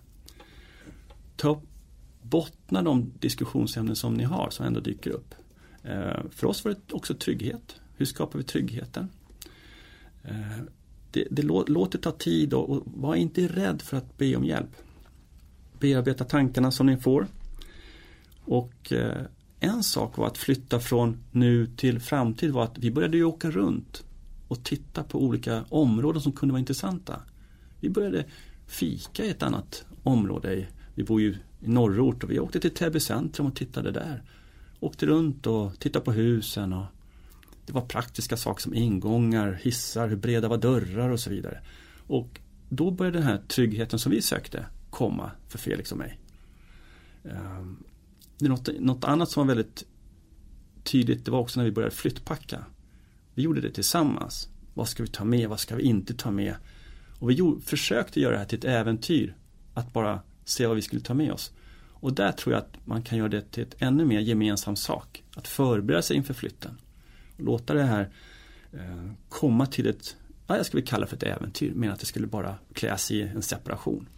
Ta 1.36 1.60
bottna 2.22 2.82
de 2.82 3.12
diskussionsämnen 3.18 3.96
som 3.96 4.14
ni 4.14 4.24
har 4.24 4.50
som 4.50 4.66
ändå 4.66 4.80
dyker 4.80 5.10
upp. 5.10 5.34
Eh, 5.82 6.22
för 6.30 6.46
oss 6.46 6.64
var 6.64 6.72
det 6.72 6.94
också 6.94 7.14
trygghet. 7.14 7.80
Hur 7.96 8.06
skapar 8.06 8.38
vi 8.38 8.44
tryggheten? 8.44 9.08
Eh, 10.22 10.58
det, 11.10 11.26
det, 11.30 11.42
det 11.42 11.72
låter 11.72 11.98
ta 11.98 12.10
tid 12.10 12.54
och, 12.54 12.70
och 12.70 12.82
var 12.86 13.14
inte 13.14 13.46
rädd 13.48 13.82
för 13.82 13.96
att 13.96 14.18
be 14.18 14.36
om 14.36 14.44
hjälp. 14.44 14.70
Bearbeta 15.78 16.24
tankarna 16.24 16.70
som 16.70 16.86
ni 16.86 16.96
får. 16.96 17.26
Och 18.44 18.92
eh, 18.92 19.22
en 19.60 19.82
sak 19.82 20.16
var 20.16 20.26
att 20.26 20.38
flytta 20.38 20.80
från 20.80 21.18
nu 21.30 21.66
till 21.66 22.00
framtid 22.00 22.50
var 22.50 22.64
att 22.64 22.78
vi 22.78 22.90
började 22.90 23.16
ju 23.16 23.24
åka 23.24 23.50
runt 23.50 24.04
och 24.48 24.64
titta 24.64 25.02
på 25.02 25.22
olika 25.22 25.64
områden 25.68 26.22
som 26.22 26.32
kunde 26.32 26.52
vara 26.52 26.60
intressanta. 26.60 27.20
Vi 27.80 27.90
började 27.90 28.24
fika 28.66 29.24
i 29.24 29.30
ett 29.30 29.42
annat 29.42 29.84
område. 30.02 30.66
Vi 30.94 31.04
bor 31.04 31.20
ju 31.20 31.36
i 31.60 31.68
norrort 31.68 32.24
och 32.24 32.30
vi 32.30 32.40
åkte 32.40 32.60
till 32.60 32.74
Täby 32.74 33.00
centrum 33.00 33.46
och 33.46 33.56
tittade 33.56 33.90
där. 33.90 34.22
Åkte 34.80 35.06
runt 35.06 35.46
och 35.46 35.78
tittade 35.78 36.04
på 36.04 36.12
husen 36.12 36.72
och 36.72 36.84
det 37.66 37.72
var 37.72 37.82
praktiska 37.82 38.36
saker 38.36 38.62
som 38.62 38.74
ingångar, 38.74 39.58
hissar, 39.62 40.08
hur 40.08 40.16
breda 40.16 40.48
var 40.48 40.58
dörrar 40.58 41.10
och 41.10 41.20
så 41.20 41.30
vidare. 41.30 41.60
Och 42.06 42.40
då 42.68 42.90
började 42.90 43.18
den 43.18 43.26
här 43.26 43.42
tryggheten 43.48 43.98
som 43.98 44.12
vi 44.12 44.22
sökte 44.22 44.66
komma 44.90 45.30
för 45.48 45.58
Felix 45.58 45.92
och 45.92 45.98
mig. 45.98 46.18
Ehm, 47.24 47.76
något, 48.40 48.68
något 48.78 49.04
annat 49.04 49.30
som 49.30 49.46
var 49.46 49.54
väldigt 49.54 49.84
tydligt, 50.82 51.24
det 51.24 51.30
var 51.30 51.38
också 51.38 51.60
när 51.60 51.64
vi 51.64 51.72
började 51.72 51.94
flyttpacka. 51.94 52.64
Vi 53.34 53.42
gjorde 53.42 53.60
det 53.60 53.70
tillsammans. 53.70 54.48
Vad 54.74 54.88
ska 54.88 55.02
vi 55.02 55.08
ta 55.08 55.24
med, 55.24 55.48
vad 55.48 55.60
ska 55.60 55.76
vi 55.76 55.82
inte 55.82 56.14
ta 56.14 56.30
med? 56.30 56.54
Och 57.18 57.30
vi 57.30 57.34
gjorde, 57.34 57.60
försökte 57.60 58.20
göra 58.20 58.32
det 58.32 58.38
här 58.38 58.44
till 58.44 58.58
ett 58.58 58.64
äventyr. 58.64 59.36
Att 59.74 59.92
bara 59.92 60.20
se 60.44 60.66
vad 60.66 60.76
vi 60.76 60.82
skulle 60.82 61.02
ta 61.02 61.14
med 61.14 61.32
oss. 61.32 61.52
Och 62.00 62.12
där 62.12 62.32
tror 62.32 62.54
jag 62.54 62.62
att 62.62 62.86
man 62.86 63.02
kan 63.02 63.18
göra 63.18 63.28
det 63.28 63.50
till 63.50 63.62
ett 63.62 63.74
ännu 63.78 64.04
mer 64.04 64.20
gemensam 64.20 64.76
sak. 64.76 65.22
Att 65.34 65.48
förbereda 65.48 66.02
sig 66.02 66.16
inför 66.16 66.34
flytten. 66.34 66.78
Och 67.36 67.44
låta 67.44 67.74
det 67.74 67.82
här 67.82 68.10
eh, 68.72 69.10
komma 69.28 69.66
till 69.66 69.86
ett, 69.86 70.16
ja, 70.46 70.56
jag 70.56 70.66
skulle 70.66 70.82
kalla 70.82 71.00
det 71.00 71.06
för 71.06 71.16
ett 71.16 71.22
äventyr, 71.22 71.72
men 71.74 71.90
att 71.90 72.00
det 72.00 72.06
skulle 72.06 72.26
bara 72.26 72.54
kläs 72.72 73.10
i 73.10 73.22
en 73.22 73.42
separation. 73.42 74.08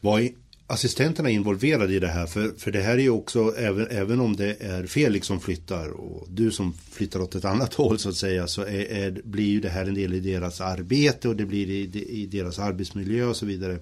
Vad 0.00 0.28
assistenterna 0.72 1.30
involverade 1.30 1.94
i 1.94 1.98
det 1.98 2.08
här? 2.08 2.26
För, 2.26 2.52
för 2.58 2.70
det 2.70 2.80
här 2.80 2.92
är 2.92 3.02
ju 3.02 3.10
också, 3.10 3.54
även, 3.56 3.86
även 3.90 4.20
om 4.20 4.36
det 4.36 4.56
är 4.60 4.86
Felix 4.86 5.26
som 5.26 5.40
flyttar 5.40 5.88
och 5.88 6.26
du 6.30 6.50
som 6.50 6.72
flyttar 6.72 7.20
åt 7.20 7.34
ett 7.34 7.44
annat 7.44 7.74
håll 7.80 7.98
så 7.98 8.08
att 8.08 8.16
säga, 8.16 8.46
så 8.46 8.62
är, 8.62 8.92
är, 8.92 9.20
blir 9.24 9.50
ju 9.50 9.60
det 9.60 9.68
här 9.68 9.86
en 9.86 9.94
del 9.94 10.14
i 10.14 10.20
deras 10.20 10.60
arbete 10.60 11.28
och 11.28 11.36
det 11.36 11.44
blir 11.44 11.70
i, 11.70 12.04
i 12.08 12.26
deras 12.26 12.58
arbetsmiljö 12.58 13.24
och 13.24 13.36
så 13.36 13.46
vidare 13.46 13.78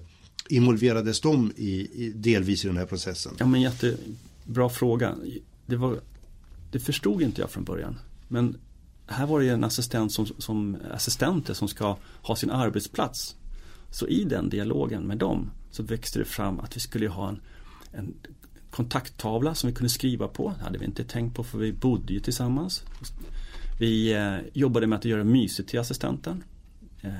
involverades 0.49 1.21
de 1.21 1.51
i, 1.57 1.71
i, 2.05 2.11
delvis 2.15 2.65
i 2.65 2.67
den 2.67 2.77
här 2.77 2.85
processen? 2.85 3.33
Ja 3.37 3.45
men 3.45 3.61
jättebra 3.61 4.69
fråga. 4.69 5.15
Det, 5.65 5.75
var, 5.75 5.99
det 6.71 6.79
förstod 6.79 7.21
inte 7.21 7.41
jag 7.41 7.49
från 7.49 7.63
början. 7.63 7.99
Men 8.27 8.57
här 9.05 9.27
var 9.27 9.39
det 9.39 9.49
en 9.49 9.63
assistent 9.63 10.11
som, 10.11 10.25
som 10.25 10.77
assistenter 10.91 11.53
som 11.53 11.67
ska 11.67 11.97
ha 12.21 12.35
sin 12.35 12.49
arbetsplats. 12.49 13.35
Så 13.91 14.07
i 14.07 14.23
den 14.23 14.49
dialogen 14.49 15.03
med 15.03 15.17
dem 15.17 15.51
så 15.71 15.83
växte 15.83 16.19
det 16.19 16.25
fram 16.25 16.59
att 16.59 16.75
vi 16.75 16.79
skulle 16.79 17.07
ha 17.07 17.29
en, 17.29 17.41
en 17.91 18.13
kontakttavla 18.69 19.55
som 19.55 19.69
vi 19.69 19.75
kunde 19.75 19.89
skriva 19.89 20.27
på. 20.27 20.53
Det 20.57 20.63
hade 20.63 20.79
vi 20.79 20.85
inte 20.85 21.03
tänkt 21.03 21.35
på 21.35 21.43
för 21.43 21.57
vi 21.57 21.73
bodde 21.73 22.13
ju 22.13 22.19
tillsammans. 22.19 22.83
Vi 23.79 24.13
eh, 24.13 24.37
jobbade 24.53 24.87
med 24.87 24.97
att 24.97 25.05
göra 25.05 25.23
mysigt 25.23 25.69
till 25.69 25.79
assistenten. 25.79 26.43
Eh, 27.01 27.11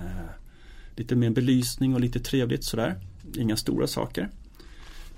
lite 0.95 1.15
mer 1.15 1.29
belysning 1.29 1.93
och 1.93 2.01
lite 2.01 2.19
trevligt 2.19 2.63
sådär. 2.63 2.99
Inga 3.38 3.57
stora 3.57 3.88
saker. 3.88 4.29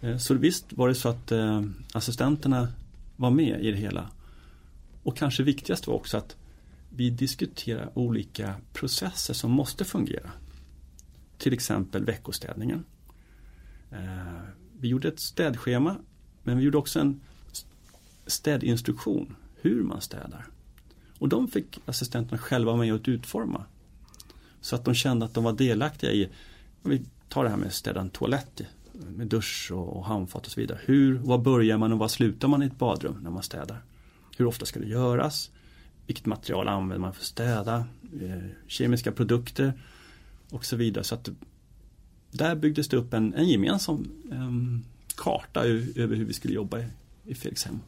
Eh, 0.01 0.17
så 0.17 0.33
visst 0.33 0.73
var 0.73 0.87
det 0.87 0.95
så 0.95 1.09
att 1.09 1.31
eh, 1.31 1.61
assistenterna 1.93 2.67
var 3.15 3.31
med 3.31 3.61
i 3.61 3.71
det 3.71 3.77
hela. 3.77 4.09
Och 5.03 5.17
kanske 5.17 5.43
viktigast 5.43 5.87
var 5.87 5.93
också 5.93 6.17
att 6.17 6.35
vi 6.89 7.09
diskuterar 7.09 7.91
olika 7.93 8.53
processer 8.73 9.33
som 9.33 9.51
måste 9.51 9.85
fungera. 9.85 10.31
Till 11.43 11.53
exempel 11.53 12.05
veckostädningen. 12.05 12.85
Eh, 13.91 14.41
vi 14.79 14.87
gjorde 14.87 15.07
ett 15.07 15.19
städschema 15.19 15.95
men 16.43 16.57
vi 16.57 16.63
gjorde 16.63 16.77
också 16.77 16.99
en 16.99 17.21
städinstruktion 18.27 19.35
hur 19.61 19.83
man 19.83 20.01
städar. 20.01 20.45
Och 21.19 21.29
de 21.29 21.47
fick 21.47 21.79
assistenterna 21.85 22.37
själva 22.37 22.71
vara 22.71 22.81
med 22.81 22.93
och 22.93 23.01
utforma. 23.05 23.65
Så 24.61 24.75
att 24.75 24.85
de 24.85 24.93
kände 24.93 25.25
att 25.25 25.33
de 25.33 25.43
var 25.43 25.53
delaktiga 25.53 26.11
i, 26.11 26.29
vi 26.81 27.05
tar 27.29 27.43
det 27.43 27.49
här 27.49 27.57
med 27.57 27.67
att 27.67 27.73
städa 27.73 28.01
en 28.01 28.09
toalett 28.09 28.61
med 28.91 29.27
dusch 29.27 29.71
och 29.71 30.05
handfat 30.05 30.45
och 30.45 30.51
så 30.51 30.59
vidare. 30.59 30.79
Hur, 30.85 31.17
var 31.17 31.37
börjar 31.37 31.77
man 31.77 31.93
och 31.93 31.99
var 31.99 32.07
slutar 32.07 32.47
man 32.47 32.63
i 32.63 32.65
ett 32.65 32.79
badrum 32.79 33.19
när 33.23 33.31
man 33.31 33.43
städar? 33.43 33.81
Hur 34.37 34.45
ofta 34.45 34.65
ska 34.65 34.79
det 34.79 34.87
göras? 34.87 35.51
Vilket 36.07 36.25
material 36.25 36.67
använder 36.67 36.99
man 36.99 37.13
för 37.13 37.21
att 37.21 37.25
städa? 37.25 37.85
Eh, 38.21 38.49
kemiska 38.67 39.11
produkter 39.11 39.73
och 40.53 40.65
så 40.65 40.75
vidare. 40.75 41.03
Så 41.03 41.15
att 41.15 41.29
där 42.31 42.55
byggdes 42.55 42.87
det 42.87 42.97
upp 42.97 43.13
en, 43.13 43.33
en 43.33 43.47
gemensam 43.47 44.11
um, 44.31 44.85
karta 45.15 45.65
över 45.95 46.15
hur 46.15 46.25
vi 46.25 46.33
skulle 46.33 46.53
jobba 46.53 46.79
i, 46.79 46.85
i 47.25 47.35
Felixhem. 47.35 47.79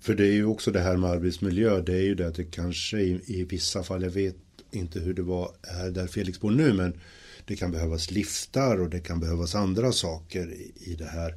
För 0.00 0.14
det 0.14 0.26
är 0.26 0.32
ju 0.32 0.44
också 0.44 0.70
det 0.70 0.80
här 0.80 0.96
med 0.96 1.10
arbetsmiljö. 1.10 1.80
Det 1.80 1.94
är 1.94 2.02
ju 2.02 2.14
det 2.14 2.28
att 2.28 2.34
det 2.34 2.44
kanske 2.44 3.00
i, 3.00 3.20
i 3.26 3.44
vissa 3.44 3.82
fall, 3.82 4.02
jag 4.02 4.10
vet 4.10 4.36
inte 4.70 5.00
hur 5.00 5.14
det 5.14 5.22
var 5.22 5.50
här 5.62 5.90
där 5.90 6.06
Felix 6.06 6.40
bor 6.40 6.50
nu, 6.50 6.72
men 6.72 7.00
det 7.44 7.56
kan 7.56 7.70
behövas 7.70 8.10
liftar 8.10 8.80
och 8.80 8.90
det 8.90 9.00
kan 9.00 9.20
behövas 9.20 9.54
andra 9.54 9.92
saker 9.92 10.52
i, 10.52 10.72
i 10.76 10.94
det 10.94 11.08
här. 11.08 11.34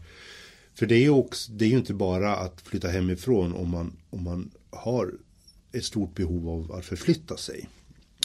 För 0.75 0.85
det 0.85 0.95
är 0.95 1.01
ju 1.01 1.09
också, 1.09 1.51
det 1.51 1.65
är 1.65 1.69
ju 1.69 1.77
inte 1.77 1.93
bara 1.93 2.35
att 2.35 2.61
flytta 2.61 2.87
hemifrån 2.87 3.53
om 3.53 3.69
man, 3.69 3.97
om 4.09 4.23
man 4.23 4.51
har 4.69 5.13
ett 5.71 5.85
stort 5.85 6.15
behov 6.15 6.49
av 6.49 6.71
att 6.71 6.85
förflytta 6.85 7.37
sig. 7.37 7.69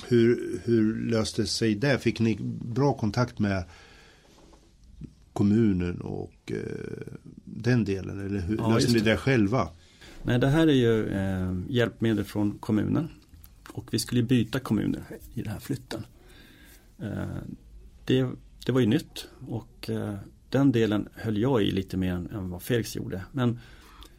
Hur, 0.06 0.60
hur 0.64 1.10
löste 1.10 1.46
sig 1.46 1.74
det? 1.74 1.98
Fick 1.98 2.20
ni 2.20 2.38
bra 2.60 2.92
kontakt 2.92 3.38
med 3.38 3.64
kommunen 5.32 6.00
och 6.00 6.52
eh, 6.52 7.16
den 7.44 7.84
delen? 7.84 8.26
Eller 8.26 8.40
hur 8.40 8.56
ja, 8.56 8.74
löste 8.74 8.92
ni 8.92 8.98
det 8.98 9.16
själva? 9.16 9.68
Nej, 10.22 10.38
det 10.38 10.48
här 10.48 10.66
är 10.66 10.72
ju 10.72 11.08
eh, 11.08 11.54
hjälpmedel 11.68 12.24
från 12.24 12.58
kommunen. 12.58 13.08
Och 13.72 13.94
vi 13.94 13.98
skulle 13.98 14.22
byta 14.22 14.60
kommuner 14.60 15.02
i 15.34 15.42
den 15.42 15.52
här 15.52 15.60
flytten. 15.60 16.06
Eh, 16.98 17.26
det, 18.04 18.28
det 18.66 18.72
var 18.72 18.80
ju 18.80 18.86
nytt 18.86 19.28
och 19.48 19.90
eh, 19.90 20.14
den 20.48 20.72
delen 20.72 21.08
höll 21.14 21.38
jag 21.38 21.62
i 21.62 21.70
lite 21.70 21.96
mer 21.96 22.12
än, 22.12 22.30
än 22.30 22.50
vad 22.50 22.62
Felix 22.62 22.96
gjorde. 22.96 23.24
Men 23.32 23.60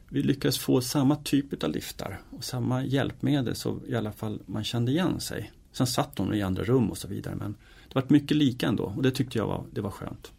vi 0.09 0.23
lyckades 0.23 0.59
få 0.59 0.81
samma 0.81 1.15
typ 1.15 1.63
av 1.63 1.69
liftar 1.69 2.21
och 2.29 2.43
samma 2.43 2.83
hjälpmedel 2.83 3.55
så 3.55 3.79
i 3.87 3.95
alla 3.95 4.11
fall 4.11 4.41
man 4.45 4.63
kände 4.63 4.91
igen 4.91 5.19
sig. 5.19 5.51
Sen 5.71 5.87
satt 5.87 6.15
de 6.15 6.33
i 6.33 6.41
andra 6.41 6.63
rum 6.63 6.91
och 6.91 6.97
så 6.97 7.07
vidare 7.07 7.35
men 7.35 7.55
det 7.87 7.95
var 7.95 8.05
mycket 8.07 8.37
lika 8.37 8.67
ändå 8.67 8.83
och 8.83 9.03
det 9.03 9.11
tyckte 9.11 9.37
jag 9.37 9.47
var, 9.47 9.65
det 9.71 9.81
var 9.81 9.91
skönt. 9.91 10.31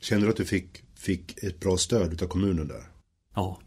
Kände 0.00 0.26
du 0.26 0.30
att 0.30 0.36
du 0.36 0.44
fick, 0.44 0.82
fick 0.94 1.42
ett 1.42 1.60
bra 1.60 1.76
stöd 1.76 2.22
av 2.22 2.26
kommunen 2.26 2.68
där? 2.68 2.82
Ja, 3.34 3.58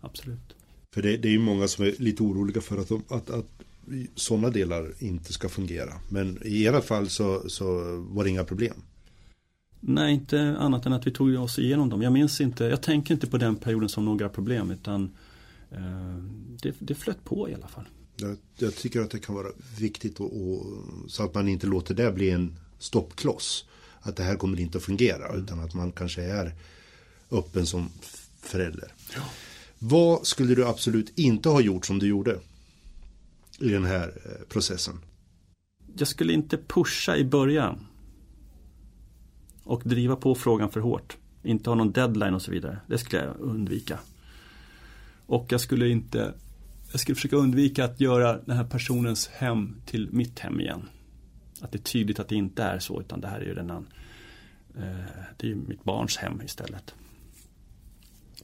absolut. 0.00 0.56
För 0.94 1.02
det, 1.02 1.16
det 1.16 1.28
är 1.28 1.32
ju 1.32 1.38
många 1.38 1.68
som 1.68 1.84
är 1.84 1.94
lite 1.98 2.22
oroliga 2.22 2.60
för 2.60 2.78
att, 2.78 2.88
de, 2.88 3.02
att, 3.08 3.30
att 3.30 3.46
sådana 4.14 4.50
delar 4.50 4.92
inte 4.98 5.32
ska 5.32 5.48
fungera. 5.48 5.92
Men 6.08 6.38
i 6.44 6.62
era 6.62 6.80
fall 6.80 7.08
så, 7.08 7.48
så 7.48 7.64
var 8.10 8.24
det 8.24 8.30
inga 8.30 8.44
problem. 8.44 8.74
Nej, 9.80 10.14
inte 10.14 10.56
annat 10.58 10.86
än 10.86 10.92
att 10.92 11.06
vi 11.06 11.10
tog 11.10 11.34
oss 11.34 11.58
igenom 11.58 11.88
dem. 11.88 12.02
Jag 12.02 12.12
minns 12.12 12.40
inte, 12.40 12.64
jag 12.64 12.82
tänker 12.82 13.14
inte 13.14 13.26
på 13.26 13.38
den 13.38 13.56
perioden 13.56 13.88
som 13.88 14.04
några 14.04 14.28
problem 14.28 14.70
utan 14.70 15.10
eh, 15.70 16.16
det, 16.62 16.74
det 16.78 16.94
flöt 16.94 17.24
på 17.24 17.50
i 17.50 17.54
alla 17.54 17.68
fall. 17.68 17.84
Jag, 18.16 18.36
jag 18.56 18.74
tycker 18.74 19.00
att 19.00 19.10
det 19.10 19.18
kan 19.18 19.34
vara 19.34 19.48
viktigt 19.78 20.20
och, 20.20 20.40
och, 20.40 20.66
så 21.08 21.24
att 21.24 21.34
man 21.34 21.48
inte 21.48 21.66
låter 21.66 21.94
det 21.94 22.12
bli 22.12 22.30
en 22.30 22.58
stoppkloss. 22.78 23.64
Att 24.00 24.16
det 24.16 24.22
här 24.22 24.36
kommer 24.36 24.60
inte 24.60 24.78
att 24.78 24.84
fungera 24.84 25.28
mm. 25.28 25.44
utan 25.44 25.60
att 25.60 25.74
man 25.74 25.92
kanske 25.92 26.22
är 26.22 26.54
öppen 27.30 27.66
som 27.66 27.90
förälder. 28.40 28.92
Ja. 29.14 29.20
Vad 29.78 30.26
skulle 30.26 30.54
du 30.54 30.66
absolut 30.66 31.18
inte 31.18 31.48
ha 31.48 31.60
gjort 31.60 31.86
som 31.86 31.98
du 31.98 32.06
gjorde 32.06 32.40
i 33.58 33.68
den 33.68 33.84
här 33.84 34.08
eh, 34.24 34.46
processen? 34.48 35.00
Jag 35.96 36.08
skulle 36.08 36.32
inte 36.32 36.56
pusha 36.56 37.16
i 37.16 37.24
början 37.24 37.86
och 39.62 39.82
driva 39.84 40.16
på 40.16 40.34
frågan 40.34 40.70
för 40.70 40.80
hårt. 40.80 41.16
Inte 41.42 41.70
ha 41.70 41.74
någon 41.74 41.92
deadline 41.92 42.34
och 42.34 42.42
så 42.42 42.50
vidare. 42.50 42.78
Det 42.86 42.98
skulle 42.98 43.22
jag 43.22 43.36
undvika. 43.40 43.98
Och 45.26 45.46
jag 45.52 45.60
skulle 45.60 45.88
inte 45.88 46.34
jag 46.90 47.00
skulle 47.00 47.16
försöka 47.16 47.36
undvika 47.36 47.84
att 47.84 48.00
göra 48.00 48.38
den 48.38 48.56
här 48.56 48.64
personens 48.64 49.28
hem 49.28 49.80
till 49.86 50.08
mitt 50.12 50.38
hem 50.38 50.60
igen. 50.60 50.88
Att 51.60 51.72
det 51.72 51.78
är 51.78 51.82
tydligt 51.82 52.20
att 52.20 52.28
det 52.28 52.34
inte 52.34 52.62
är 52.62 52.78
så 52.78 53.00
utan 53.00 53.20
det 53.20 53.28
här 53.28 53.40
är 53.40 53.44
ju 53.44 53.54
redan 53.54 53.88
eh, 54.76 55.10
Det 55.36 55.50
är 55.50 55.54
mitt 55.54 55.84
barns 55.84 56.16
hem 56.16 56.42
istället. 56.42 56.94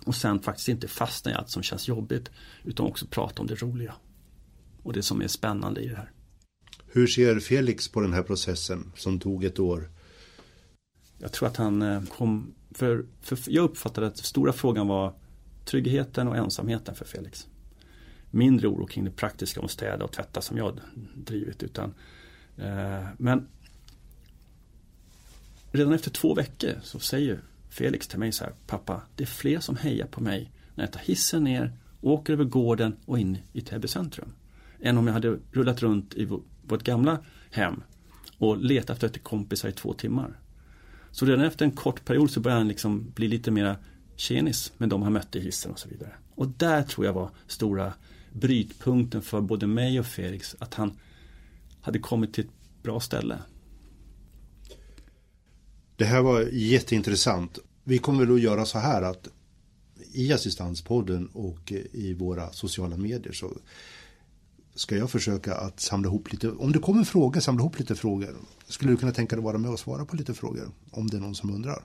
Och 0.05 0.14
sen 0.14 0.40
faktiskt 0.40 0.68
inte 0.68 0.88
fastna 0.88 1.31
i 1.31 1.35
allt 1.35 1.50
som 1.50 1.62
känns 1.62 1.88
jobbigt 1.88 2.31
utan 2.64 2.87
också 2.87 3.07
prata 3.07 3.42
om 3.42 3.46
det 3.46 3.62
roliga. 3.62 3.94
Och 4.83 4.92
det 4.92 5.02
som 5.02 5.22
är 5.22 5.28
spännande 5.28 5.81
i 5.81 5.88
det 5.88 5.96
här. 5.96 6.11
Hur 6.87 7.07
ser 7.07 7.40
Felix 7.40 7.88
på 7.88 8.00
den 8.00 8.12
här 8.12 8.22
processen 8.22 8.92
som 8.96 9.20
tog 9.20 9.44
ett 9.44 9.59
år? 9.59 9.90
Jag 11.18 11.33
tror 11.33 11.48
att 11.48 11.57
han 11.57 11.83
eh, 11.83 12.02
kom, 12.02 12.55
för, 12.70 13.07
för 13.20 13.38
jag 13.46 13.64
uppfattade 13.64 14.07
att 14.07 14.16
stora 14.16 14.52
frågan 14.52 14.87
var 14.87 15.14
tryggheten 15.64 16.28
och 16.28 16.37
ensamheten 16.37 16.94
för 16.94 17.05
Felix. 17.05 17.46
Mindre 18.35 18.68
oro 18.68 18.87
kring 18.87 19.05
det 19.05 19.11
praktiska 19.11 19.61
om 19.61 19.68
städa 19.68 20.05
och 20.05 20.12
tvätta 20.12 20.40
som 20.40 20.57
jag 20.57 20.81
drivit. 21.14 21.62
Utan, 21.62 21.95
eh, 22.57 23.07
men 23.18 23.49
redan 25.73 25.92
efter 25.92 26.11
två 26.11 26.35
veckor 26.35 26.75
så 26.83 26.99
säger 26.99 27.40
Felix 27.68 28.09
till 28.09 28.18
mig 28.18 28.33
så 28.33 28.45
här, 28.45 28.53
pappa, 28.66 29.03
det 29.16 29.25
är 29.25 29.27
fler 29.27 29.61
som 29.61 29.77
hejar 29.77 30.07
på 30.07 30.23
mig 30.23 30.51
när 30.75 30.85
jag 30.85 30.92
tar 30.92 31.01
hissen 31.01 31.45
ner, 31.45 31.73
åker 32.01 32.33
över 32.33 32.45
gården 32.45 32.97
och 33.05 33.18
in 33.18 33.38
i 33.53 33.61
Täby 33.61 33.88
centrum. 33.88 34.33
Än 34.81 34.99
om 34.99 35.07
jag 35.07 35.14
hade 35.14 35.38
rullat 35.53 35.83
runt 35.83 36.14
i 36.14 36.25
vårt 36.62 36.83
gamla 36.83 37.18
hem 37.51 37.83
och 38.38 38.57
letat 38.57 39.03
efter 39.03 39.21
kompisar 39.21 39.68
i 39.68 39.73
två 39.73 39.92
timmar. 39.92 40.38
Så 41.11 41.27
redan 41.27 41.45
efter 41.45 41.64
en 41.64 41.71
kort 41.71 42.05
period 42.05 42.31
så 42.31 42.40
började 42.40 42.61
han 42.61 42.68
liksom 42.68 43.11
bli 43.14 43.29
lite 43.29 43.51
mera 43.51 43.77
tjenis 44.16 44.73
med 44.77 44.88
de 44.88 45.03
han 45.03 45.12
mötte 45.12 45.38
i 45.38 45.42
hissen 45.42 45.73
och 45.73 45.79
så 45.79 45.88
vidare. 45.88 46.12
Och 46.35 46.49
där 46.49 46.83
tror 46.83 47.07
jag 47.07 47.12
var 47.12 47.31
stora 47.47 47.92
brytpunkten 48.33 49.23
för 49.23 49.40
både 49.40 49.66
mig 49.66 50.01
och 50.01 50.07
Felix 50.07 50.57
att 50.59 50.75
han 50.75 50.99
hade 51.81 51.99
kommit 51.99 52.35
till 52.35 52.45
ett 52.45 52.83
bra 52.83 53.01
ställe. 53.01 53.38
Det 55.97 56.05
här 56.05 56.23
var 56.23 56.40
jätteintressant. 56.53 57.59
Vi 57.85 57.99
kommer 57.99 58.27
då 58.27 58.38
göra 58.38 58.64
så 58.64 58.79
här 58.79 59.03
att 59.03 59.29
i 60.12 60.33
assistanspodden 60.33 61.27
och 61.27 61.73
i 61.92 62.14
våra 62.14 62.53
sociala 62.53 62.97
medier 62.97 63.33
så 63.33 63.53
ska 64.75 64.97
jag 64.97 65.11
försöka 65.11 65.55
att 65.55 65.81
samla 65.81 66.09
ihop 66.09 66.33
lite, 66.33 66.51
om 66.51 66.73
det 66.73 66.79
kommer 66.79 67.05
frågor, 67.05 67.40
samla 67.40 67.62
ihop 67.62 67.79
lite 67.79 67.95
frågor. 67.95 68.37
Skulle 68.66 68.90
du 68.90 68.97
kunna 68.97 69.12
tänka 69.12 69.37
dig 69.37 69.40
att 69.40 69.45
vara 69.45 69.59
med 69.59 69.71
och 69.71 69.79
svara 69.79 70.05
på 70.05 70.16
lite 70.16 70.35
frågor? 70.35 70.71
Om 70.90 71.11
det 71.11 71.16
är 71.16 71.21
någon 71.21 71.35
som 71.35 71.51
undrar. 71.51 71.85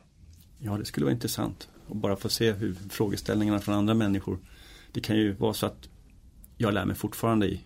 Ja, 0.60 0.78
det 0.78 0.86
skulle 0.86 1.04
vara 1.04 1.14
intressant. 1.14 1.70
Och 1.88 1.96
bara 1.96 2.16
få 2.16 2.30
se 2.30 2.52
hur 2.52 2.76
frågeställningarna 2.90 3.60
från 3.60 3.76
andra 3.76 3.94
människor. 3.94 4.40
Det 4.92 5.00
kan 5.00 5.18
ju 5.18 5.34
vara 5.34 5.54
så 5.54 5.66
att 5.66 5.90
jag 6.58 6.74
lär 6.74 6.86
mig 6.86 6.96
fortfarande 6.96 7.48
i, 7.48 7.62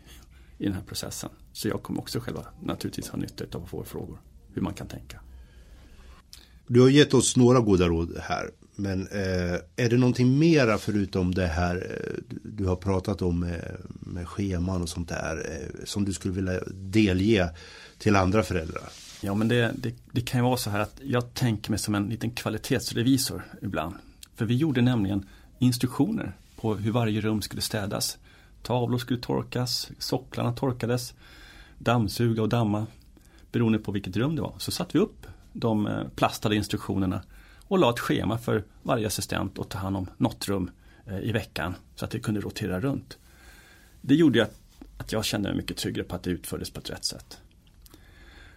i 0.57 0.63
den 0.63 0.73
här 0.73 0.81
processen. 0.81 1.29
Så 1.53 1.67
jag 1.67 1.83
kommer 1.83 1.99
också 1.99 2.19
själva 2.19 2.45
naturligtvis 2.63 3.09
ha 3.09 3.19
nytta 3.19 3.57
av 3.57 3.63
att 3.63 3.69
få 3.69 3.83
frågor. 3.83 4.17
Hur 4.53 4.61
man 4.61 4.73
kan 4.73 4.87
tänka. 4.87 5.19
Du 6.67 6.81
har 6.81 6.89
gett 6.89 7.13
oss 7.13 7.37
några 7.37 7.59
goda 7.59 7.87
råd 7.87 8.17
här. 8.21 8.49
Men 8.75 9.07
eh, 9.07 9.53
är 9.75 9.89
det 9.89 9.97
någonting 9.97 10.39
mera 10.39 10.77
förutom 10.77 11.35
det 11.35 11.47
här 11.47 11.75
eh, 11.75 12.35
du 12.43 12.65
har 12.65 12.75
pratat 12.75 13.21
om 13.21 13.39
med, 13.39 13.77
med 13.99 14.27
scheman 14.27 14.81
och 14.81 14.89
sånt 14.89 15.09
där 15.09 15.37
eh, 15.51 15.85
som 15.85 16.05
du 16.05 16.13
skulle 16.13 16.33
vilja 16.33 16.59
delge 16.71 17.49
till 17.97 18.15
andra 18.15 18.43
föräldrar? 18.43 18.83
Ja 19.21 19.33
men 19.33 19.47
det, 19.47 19.71
det, 19.75 19.93
det, 20.11 20.21
kan 20.21 20.39
ju 20.39 20.43
vara 20.43 20.57
så 20.57 20.69
här 20.69 20.79
att 20.79 20.95
jag 21.03 21.33
tänker 21.33 21.69
mig 21.69 21.79
som 21.79 21.95
en 21.95 22.09
liten 22.09 22.31
kvalitetsrevisor 22.31 23.43
ibland. 23.61 23.95
För 24.35 24.45
vi 24.45 24.55
gjorde 24.55 24.81
nämligen 24.81 25.25
instruktioner 25.59 26.35
på 26.55 26.75
hur 26.75 26.91
varje 26.91 27.21
rum 27.21 27.41
skulle 27.41 27.61
städas. 27.61 28.17
Tavlor 28.61 28.97
skulle 28.97 29.19
torkas, 29.19 29.91
socklarna 29.97 30.53
torkades. 30.53 31.13
dammsuga 31.77 32.41
och 32.41 32.49
damma 32.49 32.87
beroende 33.51 33.79
på 33.79 33.91
vilket 33.91 34.17
rum 34.17 34.35
det 34.35 34.41
var. 34.41 34.53
Så 34.57 34.71
satte 34.71 34.97
vi 34.97 35.03
upp 35.03 35.27
de 35.53 35.87
eh, 35.87 36.07
plastade 36.15 36.55
instruktionerna 36.55 37.21
och 37.67 37.79
la 37.79 37.89
ett 37.89 37.99
schema 37.99 38.37
för 38.37 38.63
varje 38.83 39.07
assistent 39.07 39.59
att 39.59 39.69
ta 39.69 39.77
hand 39.77 39.97
om 39.97 40.07
något 40.17 40.47
rum 40.47 40.71
eh, 41.05 41.19
i 41.19 41.31
veckan 41.31 41.75
så 41.95 42.05
att 42.05 42.11
det 42.11 42.19
kunde 42.19 42.41
rotera 42.41 42.79
runt. 42.79 43.17
Det 44.01 44.15
gjorde 44.15 44.43
att, 44.43 44.59
att 44.97 45.11
jag 45.11 45.25
kände 45.25 45.49
mig 45.49 45.57
mycket 45.57 45.77
tryggare 45.77 46.03
på 46.03 46.15
att 46.15 46.23
det 46.23 46.29
utfördes 46.29 46.69
på 46.69 46.79
ett 46.79 46.89
rätt 46.89 47.05
sätt. 47.05 47.37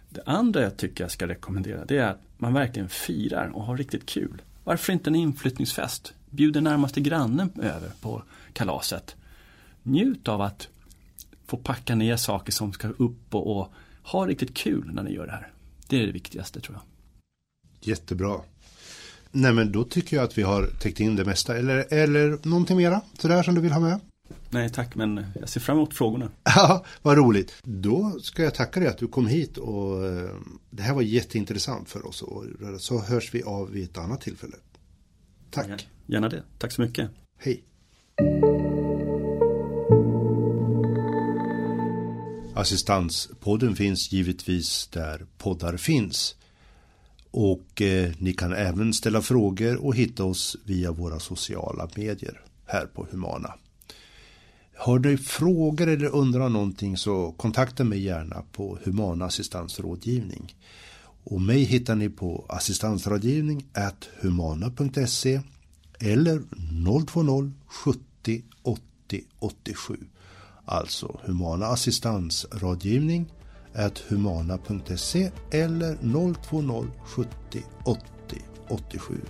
Det 0.09 0.21
andra 0.25 0.61
jag 0.61 0.77
tycker 0.77 1.03
jag 1.03 1.11
ska 1.11 1.27
rekommendera 1.27 1.85
det 1.85 1.97
är 1.97 2.09
att 2.09 2.21
man 2.37 2.53
verkligen 2.53 2.89
firar 2.89 3.47
och 3.47 3.63
har 3.63 3.77
riktigt 3.77 4.05
kul. 4.05 4.41
Varför 4.63 4.93
inte 4.93 5.09
en 5.09 5.15
inflyttningsfest? 5.15 6.13
Bjuder 6.29 6.61
närmaste 6.61 7.01
grannen 7.01 7.51
över 7.61 7.89
på 8.01 8.23
kalaset. 8.53 9.15
Njut 9.87 10.27
av 10.27 10.41
att 10.41 10.67
få 11.47 11.57
packa 11.57 11.95
ner 11.95 12.15
saker 12.15 12.51
som 12.51 12.73
ska 12.73 12.87
upp 12.87 13.35
och, 13.35 13.57
och 13.57 13.73
ha 14.03 14.27
riktigt 14.27 14.53
kul 14.53 14.91
när 14.93 15.03
ni 15.03 15.13
gör 15.13 15.25
det 15.25 15.31
här. 15.31 15.51
Det 15.87 16.01
är 16.01 16.05
det 16.05 16.11
viktigaste 16.11 16.59
tror 16.59 16.77
jag. 16.77 16.83
Jättebra. 17.89 18.41
Nej 19.31 19.53
men 19.53 19.71
då 19.71 19.83
tycker 19.83 20.15
jag 20.15 20.25
att 20.25 20.37
vi 20.37 20.41
har 20.41 20.67
täckt 20.81 20.99
in 20.99 21.15
det 21.15 21.25
mesta. 21.25 21.57
Eller, 21.57 21.93
eller 21.93 22.47
någonting 22.47 22.77
mera 22.77 23.01
sådär 23.17 23.43
som 23.43 23.55
du 23.55 23.61
vill 23.61 23.71
ha 23.71 23.79
med? 23.79 23.99
Nej 24.49 24.69
tack 24.69 24.95
men 24.95 25.25
jag 25.39 25.49
ser 25.49 25.59
fram 25.59 25.77
emot 25.77 25.93
frågorna. 25.93 26.31
Ja, 26.43 26.85
vad 27.01 27.17
roligt. 27.17 27.53
Då 27.63 28.19
ska 28.21 28.43
jag 28.43 28.53
tacka 28.53 28.79
dig 28.79 28.89
att 28.89 28.97
du 28.97 29.07
kom 29.07 29.27
hit 29.27 29.57
och 29.57 30.05
eh, 30.05 30.29
det 30.69 30.83
här 30.83 30.93
var 30.93 31.01
jätteintressant 31.01 31.89
för 31.89 32.07
oss. 32.07 32.21
Och 32.21 32.45
så 32.79 33.01
hörs 33.01 33.33
vi 33.33 33.43
av 33.43 33.71
vid 33.71 33.83
ett 33.83 33.97
annat 33.97 34.21
tillfälle. 34.21 34.55
Tack. 35.51 35.87
Gärna 36.05 36.29
det. 36.29 36.43
Tack 36.57 36.71
så 36.71 36.81
mycket. 36.81 37.09
Hej. 37.39 37.63
Assistanspodden 42.55 43.75
finns 43.75 44.11
givetvis 44.11 44.87
där 44.87 45.25
poddar 45.37 45.77
finns. 45.77 46.35
Och 47.31 47.81
eh, 47.81 48.11
ni 48.17 48.33
kan 48.33 48.53
även 48.53 48.93
ställa 48.93 49.21
frågor 49.21 49.85
och 49.85 49.95
hitta 49.95 50.23
oss 50.23 50.57
via 50.65 50.91
våra 50.91 51.19
sociala 51.19 51.89
medier 51.95 52.41
här 52.65 52.85
på 52.85 53.07
Humana. 53.11 53.53
Har 54.77 54.99
ni 54.99 55.17
frågor 55.17 55.87
eller 55.87 56.15
undrar 56.15 56.49
någonting 56.49 56.97
så 56.97 57.31
kontakta 57.31 57.83
mig 57.83 57.99
gärna 57.99 58.43
på 58.51 58.79
Humana 58.83 59.25
assistansrådgivning. 59.25 60.55
Och 61.23 61.41
mig 61.41 61.63
hittar 61.63 61.95
ni 61.95 62.09
på 62.09 62.45
assistansrådgivning 62.49 63.65
humana.se 64.21 65.41
eller 65.99 66.43
020 67.11 67.51
70 67.65 68.43
80 68.63 69.23
87. 69.39 69.97
Alltså 70.65 71.19
Humana 71.23 71.65
assistansrådgivning 71.65 73.31
humana.se 74.09 75.31
eller 75.51 75.97
020 76.49 76.87
70 77.05 77.29
80 77.85 78.01
87. 78.69 79.21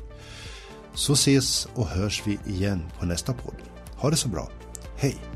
Så 0.93 1.13
ses 1.13 1.67
och 1.75 1.87
hörs 1.87 2.23
vi 2.25 2.39
igen 2.45 2.81
på 2.99 3.05
nästa 3.05 3.33
podd. 3.33 3.55
Ha 3.95 4.09
det 4.09 4.15
så 4.15 4.29
bra. 4.29 4.49
Hej! 4.97 5.34